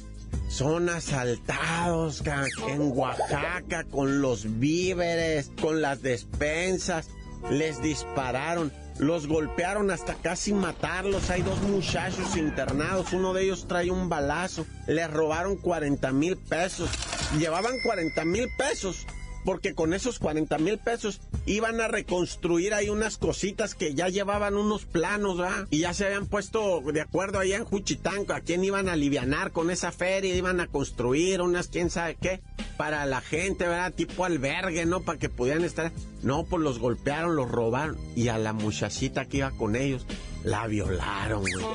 son 0.50 0.90
asaltados 0.90 2.24
en 2.70 2.92
Oaxaca 2.96 3.84
con 3.86 4.22
los 4.22 4.60
víveres, 4.60 5.52
con 5.62 5.82
las 5.82 6.02
despensas. 6.02 7.10
Les 7.50 7.82
dispararon, 7.82 8.72
los 8.98 9.28
golpearon 9.28 9.92
hasta 9.92 10.16
casi 10.16 10.54
matarlos. 10.54 11.30
Hay 11.30 11.42
dos 11.42 11.62
muchachos 11.62 12.36
internados, 12.36 13.14
uno 13.14 13.34
de 13.34 13.44
ellos 13.44 13.68
trae 13.68 13.92
un 13.92 14.10
balazo. 14.10 14.66
Les 14.88 15.10
robaron 15.10 15.58
40 15.58 16.12
mil 16.12 16.38
pesos. 16.38 16.90
Llevaban 17.38 17.74
40 17.84 18.26
mil 18.26 18.48
pesos 18.58 19.06
porque 19.48 19.74
con 19.74 19.94
esos 19.94 20.20
40 20.20 20.58
mil 20.58 20.78
pesos 20.78 21.22
iban 21.48 21.82
a 21.82 21.88
reconstruir 21.88 22.74
ahí 22.74 22.90
unas 22.90 23.18
cositas 23.18 23.74
que 23.74 23.96
ya 23.96 24.10
llevaban 24.10 24.56
unos 24.56 24.86
planos, 24.86 25.38
¿verdad? 25.38 25.68
Y 25.70 25.80
ya 25.80 25.94
se 25.94 26.06
habían 26.06 26.28
puesto 26.28 26.82
de 26.82 27.02
acuerdo 27.02 27.40
allá 27.40 27.56
en 27.56 27.66
Juchitán 27.66 28.26
a 28.30 28.42
quién 28.42 28.64
iban 28.64 28.90
a 28.90 28.94
alivianar 28.94 29.52
con 29.52 29.72
esa 29.72 29.92
feria, 29.92 30.36
iban 30.36 30.60
a 30.60 30.68
construir 30.68 31.42
unas 31.42 31.70
quién 31.70 31.90
sabe 31.90 32.18
qué 32.22 32.42
para 32.76 33.06
la 33.06 33.22
gente, 33.22 33.66
¿verdad? 33.66 33.94
Tipo 33.94 34.26
albergue, 34.26 34.86
¿no? 34.86 35.02
Para 35.02 35.18
que 35.18 35.30
pudieran 35.30 35.64
estar. 35.64 35.92
No, 36.22 36.44
pues 36.44 36.62
los 36.62 36.80
golpearon, 36.80 37.36
los 37.36 37.50
robaron 37.50 37.98
y 38.16 38.28
a 38.28 38.38
la 38.38 38.54
muchachita 38.54 39.26
que 39.26 39.38
iba 39.38 39.52
con 39.52 39.76
ellos 39.76 40.06
la 40.44 40.68
violaron, 40.68 41.42
güey. 41.42 41.66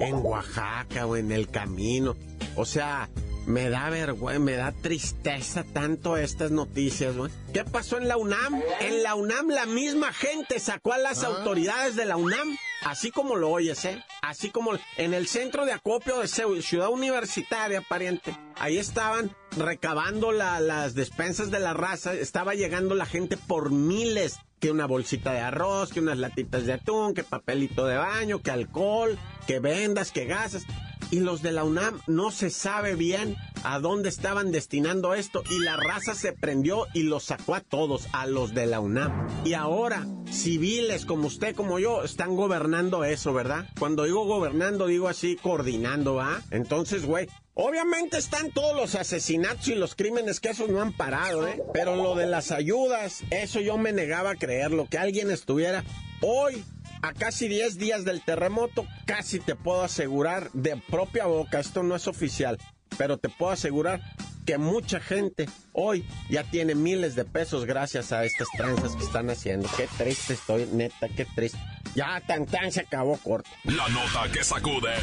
En 0.00 0.14
Oaxaca, 0.14 1.06
o 1.06 1.16
en 1.16 1.32
el 1.32 1.48
camino. 1.48 2.16
O 2.56 2.64
sea, 2.64 3.08
me 3.48 3.70
da 3.70 3.88
vergüenza, 3.88 4.38
me 4.38 4.56
da 4.56 4.72
tristeza 4.72 5.64
tanto 5.64 6.18
estas 6.18 6.50
noticias, 6.50 7.16
güey. 7.16 7.32
¿Qué 7.54 7.64
pasó 7.64 7.96
en 7.96 8.06
la 8.06 8.18
UNAM? 8.18 8.60
En 8.80 9.02
la 9.02 9.14
UNAM 9.14 9.48
la 9.48 9.64
misma 9.64 10.12
gente 10.12 10.60
sacó 10.60 10.92
a 10.92 10.98
las 10.98 11.24
ah. 11.24 11.28
autoridades 11.28 11.96
de 11.96 12.04
la 12.04 12.18
UNAM, 12.18 12.56
así 12.84 13.10
como 13.10 13.36
lo 13.36 13.48
oyes, 13.48 13.82
¿eh? 13.86 14.04
Así 14.20 14.50
como 14.50 14.72
en 14.98 15.14
el 15.14 15.26
centro 15.26 15.64
de 15.64 15.72
acopio 15.72 16.20
de 16.20 16.28
Ciudad 16.28 16.90
Universitaria, 16.90 17.80
pariente. 17.80 18.36
Ahí 18.56 18.76
estaban 18.76 19.34
recabando 19.56 20.30
las 20.30 20.94
despensas 20.94 21.50
de 21.50 21.58
la 21.58 21.72
raza, 21.72 22.12
estaba 22.12 22.54
llegando 22.54 22.94
la 22.94 23.06
gente 23.06 23.38
por 23.38 23.70
miles 23.70 24.38
que 24.60 24.70
una 24.70 24.86
bolsita 24.86 25.32
de 25.32 25.40
arroz, 25.40 25.90
que 25.90 26.00
unas 26.00 26.18
latitas 26.18 26.66
de 26.66 26.74
atún, 26.74 27.14
que 27.14 27.24
papelito 27.24 27.86
de 27.86 27.96
baño, 27.96 28.42
que 28.42 28.50
alcohol, 28.50 29.16
que 29.46 29.60
vendas, 29.60 30.12
que 30.12 30.26
gasas 30.26 30.64
y 31.10 31.20
los 31.20 31.42
de 31.42 31.52
la 31.52 31.64
UNAM 31.64 32.00
no 32.06 32.30
se 32.30 32.50
sabe 32.50 32.94
bien 32.94 33.36
a 33.64 33.78
dónde 33.80 34.08
estaban 34.08 34.52
destinando 34.52 35.14
esto 35.14 35.42
y 35.50 35.58
la 35.60 35.76
raza 35.76 36.14
se 36.14 36.32
prendió 36.32 36.86
y 36.94 37.02
los 37.02 37.24
sacó 37.24 37.54
a 37.54 37.60
todos, 37.60 38.08
a 38.12 38.26
los 38.26 38.54
de 38.54 38.66
la 38.66 38.80
UNAM. 38.80 39.26
Y 39.44 39.54
ahora, 39.54 40.06
civiles 40.30 41.04
como 41.04 41.26
usted, 41.26 41.54
como 41.54 41.78
yo, 41.78 42.04
están 42.04 42.36
gobernando 42.36 43.04
eso, 43.04 43.32
¿verdad? 43.32 43.68
Cuando 43.78 44.04
digo 44.04 44.24
gobernando, 44.24 44.86
digo 44.86 45.08
así, 45.08 45.36
coordinando, 45.36 46.14
¿va? 46.14 46.42
Entonces, 46.50 47.04
güey, 47.04 47.28
Obviamente 47.60 48.18
están 48.18 48.52
todos 48.52 48.76
los 48.76 48.94
asesinatos 48.94 49.66
y 49.66 49.74
los 49.74 49.96
crímenes 49.96 50.38
que 50.38 50.50
esos 50.50 50.68
no 50.68 50.80
han 50.80 50.92
parado, 50.92 51.48
¿eh? 51.48 51.60
Pero 51.72 51.96
lo 51.96 52.14
de 52.14 52.28
las 52.28 52.52
ayudas, 52.52 53.24
eso 53.30 53.58
yo 53.58 53.76
me 53.76 53.92
negaba 53.92 54.30
a 54.30 54.36
creerlo, 54.36 54.86
que 54.88 54.96
alguien 54.96 55.28
estuviera 55.32 55.82
hoy 56.20 56.64
a 57.02 57.12
casi 57.12 57.48
10 57.48 57.78
días 57.78 58.04
del 58.04 58.22
terremoto, 58.22 58.86
casi 59.06 59.40
te 59.40 59.54
puedo 59.54 59.82
asegurar 59.82 60.50
de 60.52 60.76
propia 60.76 61.26
boca, 61.26 61.60
esto 61.60 61.82
no 61.82 61.96
es 61.96 62.06
oficial, 62.06 62.58
pero 62.96 63.18
te 63.18 63.28
puedo 63.28 63.52
asegurar 63.52 64.00
que 64.46 64.56
mucha 64.56 64.98
gente 64.98 65.46
hoy 65.74 66.06
ya 66.30 66.42
tiene 66.42 66.74
miles 66.74 67.14
de 67.14 67.26
pesos 67.26 67.66
gracias 67.66 68.12
a 68.12 68.24
estas 68.24 68.48
tranzas 68.56 68.96
que 68.96 69.04
están 69.04 69.28
haciendo. 69.28 69.68
Qué 69.76 69.86
triste 69.98 70.32
estoy, 70.32 70.66
neta, 70.72 71.06
qué 71.14 71.26
triste. 71.26 71.58
Ya 71.94 72.20
tan 72.26 72.46
tan 72.46 72.72
se 72.72 72.80
acabó 72.80 73.18
corto. 73.18 73.50
La 73.64 73.86
nota 73.88 74.32
que 74.32 74.42
sacude. 74.42 74.94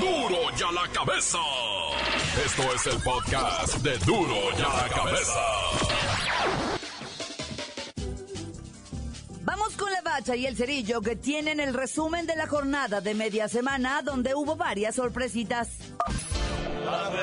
Duro, 0.00 0.28
duro 0.28 0.56
ya 0.56 0.72
la 0.72 0.88
cabeza. 0.90 1.38
Esto 2.46 2.62
es 2.74 2.86
el 2.86 3.02
podcast 3.02 3.76
de 3.82 3.98
Duro 3.98 4.56
ya 4.56 4.68
la 4.68 4.88
cabeza. 4.88 5.89
Bacha 10.10 10.34
y 10.34 10.44
el 10.44 10.56
cerillo 10.56 11.00
que 11.00 11.14
tienen 11.14 11.60
el 11.60 11.72
resumen 11.72 12.26
de 12.26 12.34
la 12.34 12.48
jornada 12.48 13.00
de 13.00 13.14
media 13.14 13.46
semana 13.46 14.02
donde 14.02 14.34
hubo 14.34 14.56
varias 14.56 14.96
sorpresitas. 14.96 15.68
¡La 16.84 16.90
bacha! 16.90 17.20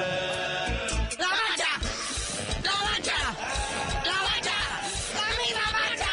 ¡La 2.63 2.71
bacha! 2.87 3.17
¡La 4.05 4.21
bacha! 4.23 4.55
¡La 5.53 5.65
bacha! 5.73 6.07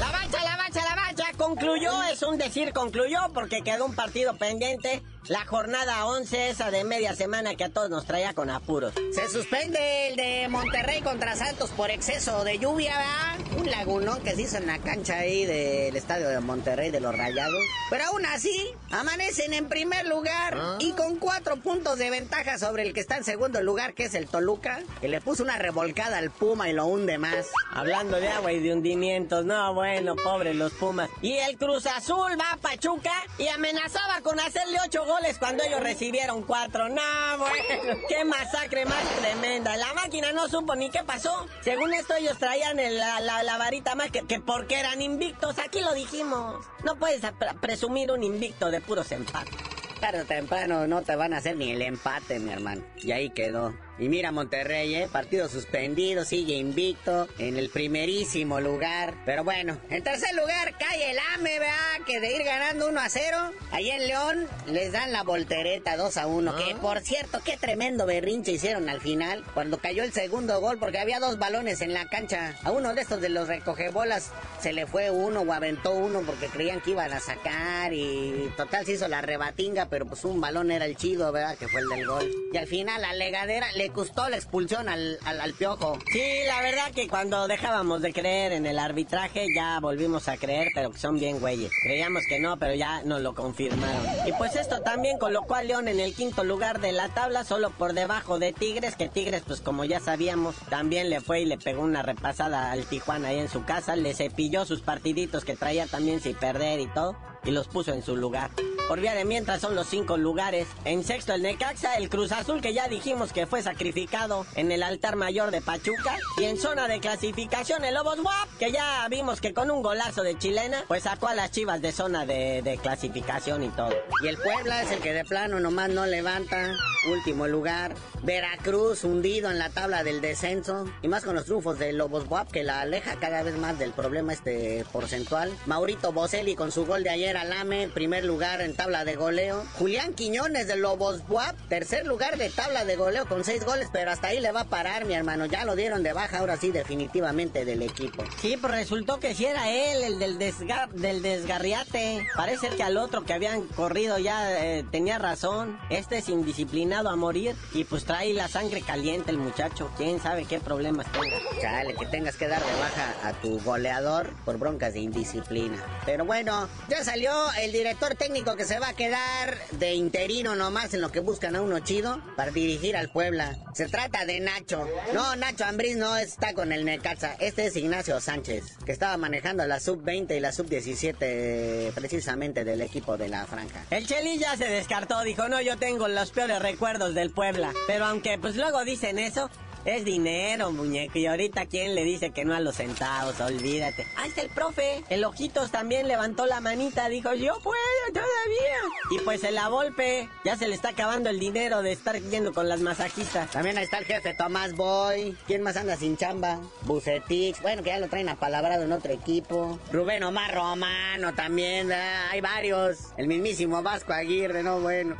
La 0.00 0.10
bacha, 0.10 0.42
la 0.42 0.56
bacha, 0.56 0.82
la 0.84 0.96
bacha 0.96 1.26
concluyó, 1.36 2.02
es 2.10 2.24
un 2.24 2.38
decir 2.38 2.72
concluyó 2.72 3.20
porque 3.32 3.62
quedó 3.62 3.86
un 3.86 3.94
partido 3.94 4.36
pendiente 4.36 5.04
la 5.28 5.44
jornada 5.44 6.06
11, 6.06 6.50
esa 6.50 6.70
de 6.70 6.84
media 6.84 7.14
semana 7.14 7.56
que 7.56 7.64
a 7.64 7.68
todos 7.70 7.90
nos 7.90 8.06
traía 8.06 8.32
con 8.34 8.48
apuros. 8.48 8.92
Se 9.12 9.28
suspende 9.28 10.08
el 10.08 10.16
de 10.16 10.48
Monterrey 10.48 11.00
contra 11.02 11.34
Santos 11.34 11.70
por 11.70 11.90
exceso 11.90 12.44
de 12.44 12.58
lluvia, 12.58 12.96
¿verdad? 12.96 13.58
Un 13.58 13.70
lagunón 13.70 14.20
que 14.22 14.34
se 14.34 14.42
hizo 14.42 14.58
en 14.58 14.66
la 14.66 14.78
cancha 14.78 15.18
ahí 15.18 15.44
del 15.44 15.96
estadio 15.96 16.28
de 16.28 16.38
Monterrey 16.40 16.90
de 16.90 17.00
los 17.00 17.16
Rayados. 17.16 17.60
Pero 17.90 18.04
aún 18.04 18.24
así, 18.26 18.72
amanecen 18.90 19.52
en 19.52 19.68
primer 19.68 20.06
lugar 20.06 20.54
¿Ah? 20.56 20.76
y 20.78 20.92
con 20.92 21.16
cuatro 21.16 21.56
puntos 21.56 21.98
de 21.98 22.10
ventaja 22.10 22.58
sobre 22.58 22.84
el 22.84 22.94
que 22.94 23.00
está 23.00 23.16
en 23.16 23.24
segundo 23.24 23.60
lugar, 23.62 23.94
que 23.94 24.04
es 24.04 24.14
el 24.14 24.28
Toluca, 24.28 24.80
que 25.00 25.08
le 25.08 25.20
puso 25.20 25.42
una 25.42 25.58
revolcada 25.58 26.18
al 26.18 26.30
Puma 26.30 26.68
y 26.68 26.72
lo 26.72 26.86
hunde 26.86 27.18
más. 27.18 27.46
Hablando 27.72 28.20
de 28.20 28.28
agua 28.28 28.52
y 28.52 28.60
de 28.60 28.72
hundimientos, 28.72 29.44
no, 29.44 29.74
bueno, 29.74 30.14
pobres 30.14 30.54
los 30.54 30.72
Pumas. 30.72 31.10
Y 31.20 31.32
el 31.32 31.56
Cruz 31.56 31.86
Azul 31.86 32.38
va 32.38 32.52
a 32.52 32.56
Pachuca 32.58 33.12
y 33.38 33.48
amenazaba 33.48 34.20
con 34.22 34.38
hacerle 34.38 34.78
ocho 34.84 35.04
goles 35.04 35.15
cuando 35.38 35.64
ellos 35.64 35.80
recibieron 35.80 36.42
cuatro. 36.42 36.88
No, 36.88 37.02
bueno, 37.38 38.00
qué 38.08 38.24
masacre 38.24 38.84
más 38.84 39.02
tremenda. 39.20 39.76
La 39.76 39.92
máquina 39.94 40.32
no 40.32 40.48
supo 40.48 40.74
ni 40.76 40.90
qué 40.90 41.02
pasó. 41.04 41.46
Según 41.62 41.92
esto, 41.94 42.14
ellos 42.14 42.38
traían 42.38 42.76
la, 42.76 43.58
varita 43.58 43.94
más 43.94 44.10
que, 44.10 44.22
porque 44.40 44.78
eran 44.78 45.02
invictos. 45.02 45.58
Aquí 45.58 45.80
lo 45.80 45.92
dijimos. 45.94 46.64
No 46.84 46.96
puedes 46.96 47.22
presumir 47.60 48.12
un 48.12 48.22
invicto 48.22 48.70
de 48.70 48.80
puros 48.80 49.10
empates. 49.12 49.54
Tarde 50.00 50.22
o 50.22 50.24
temprano 50.24 50.86
no 50.86 51.02
te 51.02 51.16
van 51.16 51.32
a 51.32 51.38
hacer 51.38 51.56
ni 51.56 51.70
el 51.70 51.82
empate, 51.82 52.38
mi 52.38 52.52
hermano. 52.52 52.82
Y 53.02 53.12
ahí 53.12 53.30
quedó. 53.30 53.74
Y 53.98 54.08
mira 54.10 54.30
Monterrey, 54.30 54.94
¿eh? 54.94 55.08
Partido 55.10 55.48
suspendido, 55.48 56.26
sigue 56.26 56.54
invicto, 56.54 57.28
en 57.38 57.56
el 57.56 57.70
primerísimo 57.70 58.60
lugar. 58.60 59.14
Pero 59.24 59.42
bueno, 59.42 59.78
en 59.88 60.02
tercer 60.02 60.34
lugar 60.34 60.74
cae 60.78 61.12
el 61.12 61.18
AME, 61.34 61.58
¿verdad? 61.58 62.04
Que 62.06 62.20
de 62.20 62.36
ir 62.36 62.44
ganando 62.44 62.88
1 62.88 63.00
a 63.00 63.08
0, 63.08 63.52
ahí 63.70 63.90
en 63.90 64.06
León 64.06 64.46
les 64.66 64.92
dan 64.92 65.12
la 65.12 65.22
voltereta 65.22 65.96
2 65.96 66.16
a 66.18 66.26
1. 66.26 66.56
Que 66.56 66.72
ah. 66.74 66.78
por 66.82 67.00
cierto, 67.00 67.40
qué 67.42 67.56
tremendo 67.56 68.04
berrinche 68.04 68.52
hicieron 68.52 68.90
al 68.90 69.00
final, 69.00 69.42
cuando 69.54 69.78
cayó 69.78 70.02
el 70.02 70.12
segundo 70.12 70.60
gol, 70.60 70.78
porque 70.78 70.98
había 70.98 71.18
dos 71.18 71.38
balones 71.38 71.80
en 71.80 71.94
la 71.94 72.06
cancha. 72.06 72.54
A 72.64 72.72
uno 72.72 72.94
de 72.94 73.00
estos 73.00 73.22
de 73.22 73.30
los 73.30 73.48
recogebolas 73.48 74.30
se 74.60 74.74
le 74.74 74.86
fue 74.86 75.10
uno 75.10 75.40
o 75.40 75.52
aventó 75.54 75.92
uno 75.92 76.20
porque 76.20 76.48
creían 76.48 76.82
que 76.82 76.90
iban 76.90 77.12
a 77.14 77.20
sacar 77.20 77.94
y 77.94 78.52
total 78.58 78.84
se 78.84 78.92
hizo 78.92 79.08
la 79.08 79.22
rebatinga, 79.22 79.85
pero 79.88 80.06
pues 80.06 80.24
un 80.24 80.40
balón 80.40 80.70
era 80.70 80.84
el 80.84 80.96
chido, 80.96 81.30
¿verdad? 81.32 81.56
Que 81.56 81.68
fue 81.68 81.80
el 81.80 81.88
del 81.88 82.06
gol. 82.06 82.30
Y 82.52 82.56
al 82.56 82.66
final 82.66 83.02
la 83.02 83.14
legadera 83.14 83.66
le 83.72 83.90
costó 83.90 84.28
la 84.28 84.36
expulsión 84.36 84.88
al, 84.88 85.18
al, 85.24 85.52
piojo. 85.54 85.98
Sí, 86.12 86.22
la 86.46 86.62
verdad 86.62 86.92
que 86.94 87.08
cuando 87.08 87.48
dejábamos 87.48 88.02
de 88.02 88.12
creer 88.12 88.52
en 88.52 88.66
el 88.66 88.78
arbitraje 88.78 89.46
ya 89.54 89.78
volvimos 89.80 90.28
a 90.28 90.36
creer, 90.36 90.68
pero 90.74 90.90
que 90.90 90.98
son 90.98 91.18
bien 91.18 91.40
güeyes. 91.40 91.70
Creíamos 91.82 92.22
que 92.28 92.40
no, 92.40 92.58
pero 92.58 92.74
ya 92.74 93.02
nos 93.02 93.20
lo 93.20 93.34
confirmaron. 93.34 94.06
Y 94.26 94.32
pues 94.32 94.56
esto 94.56 94.80
también 94.82 95.18
colocó 95.18 95.54
a 95.54 95.62
León 95.62 95.88
en 95.88 96.00
el 96.00 96.14
quinto 96.14 96.44
lugar 96.44 96.80
de 96.80 96.92
la 96.92 97.08
tabla, 97.08 97.44
solo 97.44 97.70
por 97.70 97.92
debajo 97.92 98.38
de 98.38 98.52
Tigres, 98.52 98.96
que 98.96 99.08
Tigres, 99.08 99.42
pues 99.46 99.60
como 99.60 99.84
ya 99.84 100.00
sabíamos, 100.00 100.56
también 100.68 101.10
le 101.10 101.20
fue 101.20 101.40
y 101.40 101.44
le 101.44 101.58
pegó 101.58 101.82
una 101.82 102.02
repasada 102.02 102.72
al 102.72 102.84
Tijuana 102.86 103.28
ahí 103.28 103.38
en 103.38 103.48
su 103.48 103.64
casa, 103.64 103.96
le 103.96 104.14
cepilló 104.14 104.64
sus 104.64 104.80
partiditos 104.80 105.44
que 105.44 105.56
traía 105.56 105.86
también 105.86 106.20
sin 106.20 106.34
perder 106.34 106.80
y 106.80 106.86
todo, 106.86 107.16
y 107.44 107.50
los 107.50 107.68
puso 107.68 107.92
en 107.92 108.02
su 108.02 108.16
lugar. 108.16 108.50
Por 108.88 109.00
vía 109.00 109.14
de 109.14 109.24
mientras 109.24 109.60
son 109.60 109.74
los 109.74 109.88
cinco 109.88 110.16
lugares. 110.16 110.68
En 110.84 111.02
sexto 111.02 111.34
el 111.34 111.42
Necaxa, 111.42 111.94
el 111.96 112.08
Cruz 112.08 112.30
Azul 112.30 112.60
que 112.60 112.72
ya 112.72 112.86
dijimos 112.86 113.32
que 113.32 113.46
fue 113.46 113.60
sacrificado 113.60 114.46
en 114.54 114.70
el 114.70 114.84
altar 114.84 115.16
mayor 115.16 115.50
de 115.50 115.60
Pachuca. 115.60 116.16
Y 116.38 116.44
en 116.44 116.56
zona 116.56 116.86
de 116.86 117.00
clasificación 117.00 117.84
el 117.84 117.94
Lobos 117.94 118.20
WAP, 118.20 118.58
que 118.60 118.70
ya 118.70 119.04
vimos 119.10 119.40
que 119.40 119.52
con 119.52 119.72
un 119.72 119.82
golazo 119.82 120.22
de 120.22 120.38
chilena, 120.38 120.84
pues 120.86 121.02
sacó 121.02 121.26
a 121.26 121.34
las 121.34 121.50
chivas 121.50 121.82
de 121.82 121.90
zona 121.90 122.26
de, 122.26 122.62
de 122.62 122.78
clasificación 122.78 123.64
y 123.64 123.70
todo. 123.70 123.92
Y 124.22 124.28
el 124.28 124.36
Puebla 124.36 124.82
es 124.82 124.92
el 124.92 125.00
que 125.00 125.12
de 125.12 125.24
plano 125.24 125.58
nomás 125.58 125.88
no 125.88 126.06
levanta. 126.06 126.72
Último 127.10 127.48
lugar. 127.48 127.94
Veracruz 128.22 129.02
hundido 129.02 129.50
en 129.50 129.58
la 129.58 129.70
tabla 129.70 130.04
del 130.04 130.20
descenso. 130.20 130.88
Y 131.02 131.08
más 131.08 131.24
con 131.24 131.34
los 131.34 131.46
triunfos 131.46 131.80
de 131.80 131.92
Lobos 131.92 132.26
WAP 132.28 132.52
que 132.52 132.62
la 132.62 132.82
aleja 132.82 133.16
cada 133.16 133.42
vez 133.42 133.56
más 133.56 133.80
del 133.80 133.90
problema 133.90 134.32
este 134.32 134.84
porcentual. 134.92 135.52
Maurito 135.66 136.12
Boselli 136.12 136.54
con 136.54 136.70
su 136.70 136.86
gol 136.86 137.02
de 137.02 137.10
ayer 137.10 137.36
al 137.36 137.52
AME, 137.52 137.88
primer 137.88 138.24
lugar 138.24 138.60
en 138.60 138.75
tabla 138.76 139.04
de 139.04 139.16
goleo. 139.16 139.64
Julián 139.78 140.14
Quiñones 140.14 140.68
de 140.68 140.76
Lobos 140.76 141.22
WAP, 141.28 141.56
tercer 141.68 142.06
lugar 142.06 142.36
de 142.36 142.50
tabla 142.50 142.84
de 142.84 142.96
goleo 142.96 143.26
con 143.26 143.44
seis 143.44 143.64
goles, 143.64 143.88
pero 143.92 144.10
hasta 144.10 144.28
ahí 144.28 144.40
le 144.40 144.52
va 144.52 144.60
a 144.60 144.64
parar, 144.64 145.06
mi 145.06 145.14
hermano. 145.14 145.46
Ya 145.46 145.64
lo 145.64 145.74
dieron 145.74 146.02
de 146.02 146.12
baja, 146.12 146.38
ahora 146.38 146.56
sí, 146.56 146.70
definitivamente 146.70 147.64
del 147.64 147.82
equipo. 147.82 148.22
Sí, 148.40 148.56
pues 148.60 148.72
resultó 148.72 149.18
que 149.18 149.34
sí 149.34 149.46
era 149.46 149.70
él, 149.70 150.02
el 150.04 150.18
del, 150.18 150.38
desgar 150.38 150.90
del 150.90 151.22
desgarriate. 151.22 152.26
Parece 152.36 152.68
que 152.68 152.82
al 152.82 152.98
otro 152.98 153.24
que 153.24 153.32
habían 153.32 153.62
corrido 153.68 154.18
ya 154.18 154.62
eh, 154.62 154.84
tenía 154.90 155.18
razón. 155.18 155.78
Este 155.90 156.18
es 156.18 156.28
indisciplinado 156.28 157.08
a 157.08 157.16
morir 157.16 157.56
y 157.72 157.84
pues 157.84 158.04
trae 158.04 158.34
la 158.34 158.48
sangre 158.48 158.82
caliente 158.82 159.30
el 159.30 159.38
muchacho. 159.38 159.90
Quién 159.96 160.20
sabe 160.20 160.44
qué 160.44 160.60
problemas 160.60 161.10
tenga. 161.12 161.36
Chale, 161.60 161.94
que 161.94 162.06
tengas 162.06 162.36
que 162.36 162.46
dar 162.46 162.60
de 162.60 162.72
baja 162.72 163.28
a 163.28 163.32
tu 163.40 163.58
goleador 163.60 164.30
por 164.44 164.58
broncas 164.58 164.92
de 164.94 165.00
indisciplina. 165.00 165.82
Pero 166.04 166.24
bueno, 166.24 166.68
ya 166.88 167.02
salió 167.02 167.32
el 167.60 167.72
director 167.72 168.14
técnico 168.14 168.54
que 168.56 168.65
se 168.66 168.80
va 168.80 168.88
a 168.88 168.94
quedar 168.94 169.56
de 169.72 169.94
interino 169.94 170.56
nomás 170.56 170.92
en 170.92 171.00
lo 171.00 171.12
que 171.12 171.20
buscan 171.20 171.54
a 171.54 171.62
uno 171.62 171.78
chido 171.78 172.20
para 172.34 172.50
dirigir 172.50 172.96
al 172.96 173.08
Puebla. 173.08 173.56
Se 173.74 173.86
trata 173.86 174.24
de 174.24 174.40
Nacho. 174.40 174.88
No, 175.14 175.36
Nacho 175.36 175.64
Ambriz 175.64 175.96
no 175.96 176.16
está 176.16 176.52
con 176.52 176.72
el 176.72 176.84
Necaxa. 176.84 177.34
Este 177.38 177.66
es 177.66 177.76
Ignacio 177.76 178.20
Sánchez, 178.20 178.64
que 178.84 178.90
estaba 178.90 179.16
manejando 179.18 179.64
la 179.66 179.78
sub-20 179.78 180.36
y 180.36 180.40
la 180.40 180.50
sub-17 180.50 181.92
precisamente 181.92 182.64
del 182.64 182.80
equipo 182.80 183.16
de 183.16 183.28
la 183.28 183.46
franja. 183.46 183.84
El 183.90 184.06
Cheli 184.06 184.38
ya 184.38 184.56
se 184.56 184.68
descartó, 184.68 185.22
dijo, 185.22 185.48
no, 185.48 185.60
yo 185.60 185.76
tengo 185.76 186.08
los 186.08 186.32
peores 186.32 186.60
recuerdos 186.60 187.14
del 187.14 187.30
Puebla. 187.30 187.72
Pero 187.86 188.06
aunque 188.06 188.36
pues 188.36 188.56
luego 188.56 188.84
dicen 188.84 189.20
eso, 189.20 189.48
es 189.86 190.04
dinero, 190.04 190.72
muñeco. 190.72 191.18
Y 191.18 191.26
ahorita, 191.26 191.66
¿quién 191.66 191.94
le 191.94 192.04
dice 192.04 192.30
que 192.30 192.44
no 192.44 192.54
a 192.54 192.60
los 192.60 192.76
centavos? 192.76 193.40
Olvídate. 193.40 194.06
Ahí 194.16 194.28
está 194.28 194.42
el 194.42 194.50
profe. 194.50 195.04
El 195.08 195.24
Ojitos 195.24 195.70
también 195.70 196.08
levantó 196.08 196.46
la 196.46 196.60
manita. 196.60 197.08
Dijo, 197.08 197.32
yo 197.34 197.58
puedo 197.62 197.76
todavía. 198.08 199.10
Y 199.10 199.18
pues 199.20 199.44
el 199.44 199.54
la 199.54 199.68
Volpe. 199.68 200.28
Ya 200.44 200.56
se 200.56 200.68
le 200.68 200.74
está 200.74 200.90
acabando 200.90 201.30
el 201.30 201.38
dinero 201.38 201.82
de 201.82 201.92
estar 201.92 202.20
yendo 202.20 202.52
con 202.52 202.68
las 202.68 202.80
masajistas. 202.80 203.50
También 203.50 203.78
ahí 203.78 203.84
está 203.84 203.98
el 203.98 204.04
jefe 204.04 204.34
Tomás 204.34 204.74
Boy. 204.74 205.36
¿Quién 205.46 205.62
más 205.62 205.76
anda 205.76 205.96
sin 205.96 206.16
chamba? 206.16 206.60
Bucetix. 206.82 207.62
Bueno, 207.62 207.82
que 207.82 207.90
ya 207.90 207.98
lo 207.98 208.08
traen 208.08 208.28
apalabrado 208.28 208.84
en 208.84 208.92
otro 208.92 209.12
equipo. 209.12 209.78
Rubén 209.92 210.22
Omar 210.24 210.54
Romano 210.54 211.34
también. 211.34 211.92
Hay 211.92 212.40
varios. 212.40 212.98
El 213.16 213.28
mismísimo 213.28 213.82
Vasco 213.82 214.12
Aguirre, 214.12 214.62
no 214.62 214.80
bueno. 214.80 215.16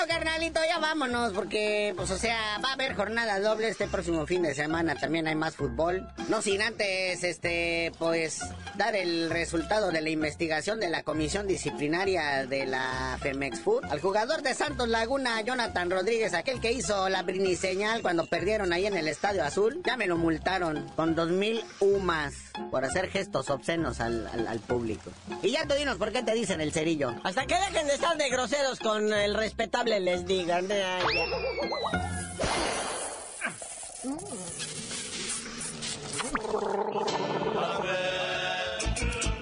Bueno, 0.00 0.14
carnalito, 0.14 0.60
ya 0.66 0.78
vámonos, 0.78 1.34
porque, 1.34 1.92
pues, 1.94 2.10
o 2.10 2.16
sea, 2.16 2.58
va 2.64 2.70
a 2.70 2.72
haber 2.72 2.94
jornada 2.94 3.38
doble 3.38 3.68
este 3.68 3.86
próximo 3.86 4.26
fin 4.26 4.40
de 4.40 4.54
semana. 4.54 4.94
También 4.94 5.26
hay 5.26 5.34
más 5.34 5.56
fútbol. 5.56 6.08
No 6.28 6.40
sin 6.40 6.62
antes, 6.62 7.22
este, 7.22 7.92
pues, 7.98 8.40
dar 8.76 8.96
el 8.96 9.28
resultado 9.28 9.90
de 9.90 10.00
la 10.00 10.08
investigación 10.08 10.80
de 10.80 10.88
la 10.88 11.02
comisión 11.02 11.46
disciplinaria 11.46 12.46
de 12.46 12.64
la 12.64 13.18
Femex 13.20 13.60
Food. 13.60 13.84
Al 13.90 14.00
jugador 14.00 14.40
de 14.40 14.54
Santos 14.54 14.88
Laguna, 14.88 15.42
Jonathan 15.42 15.90
Rodríguez, 15.90 16.32
aquel 16.32 16.62
que 16.62 16.72
hizo 16.72 17.10
la 17.10 17.22
briniseñal 17.22 18.00
cuando 18.00 18.24
perdieron 18.24 18.72
ahí 18.72 18.86
en 18.86 18.96
el 18.96 19.06
Estadio 19.06 19.44
Azul, 19.44 19.82
ya 19.84 19.98
me 19.98 20.06
lo 20.06 20.16
multaron 20.16 20.88
con 20.96 21.14
dos 21.14 21.28
mil 21.28 21.62
UMAS 21.80 22.32
por 22.70 22.86
hacer 22.86 23.10
gestos 23.10 23.50
obscenos 23.50 24.00
al, 24.00 24.26
al, 24.28 24.46
al 24.46 24.60
público. 24.60 25.10
Y 25.42 25.50
ya 25.50 25.66
tú 25.66 25.74
dinos 25.74 25.98
por 25.98 26.10
qué 26.10 26.22
te 26.22 26.32
dicen 26.32 26.62
el 26.62 26.72
cerillo. 26.72 27.14
Hasta 27.22 27.44
que 27.44 27.54
dejen 27.54 27.86
de 27.86 27.94
estar 27.94 28.16
de 28.16 28.30
groseros 28.30 28.78
con 28.78 29.12
el 29.12 29.34
respetable 29.34 29.89
les 29.98 30.24
digan. 30.26 30.68
Ay, 30.70 31.02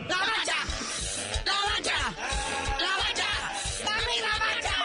¡La 0.08 0.16
mancha! 0.16 0.58
¡La 1.44 1.54
mancha! 1.68 1.98
¡La 2.78 2.92
mancha! 2.98 3.30
¡Dame 3.84 4.14
la 4.22 4.34
mancha! 4.38 4.76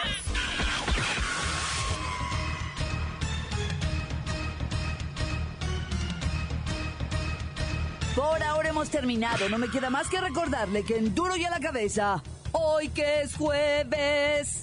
Por 8.14 8.42
ahora 8.42 8.68
hemos 8.68 8.90
terminado. 8.90 9.48
No 9.48 9.58
me 9.58 9.68
queda 9.70 9.88
más 9.90 10.08
que 10.08 10.20
recordarle 10.20 10.84
que 10.84 10.98
en 10.98 11.14
Duro 11.14 11.36
y 11.36 11.44
a 11.44 11.50
la 11.50 11.60
cabeza, 11.60 12.22
hoy 12.52 12.88
que 12.90 13.22
es 13.22 13.34
jueves, 13.34 14.62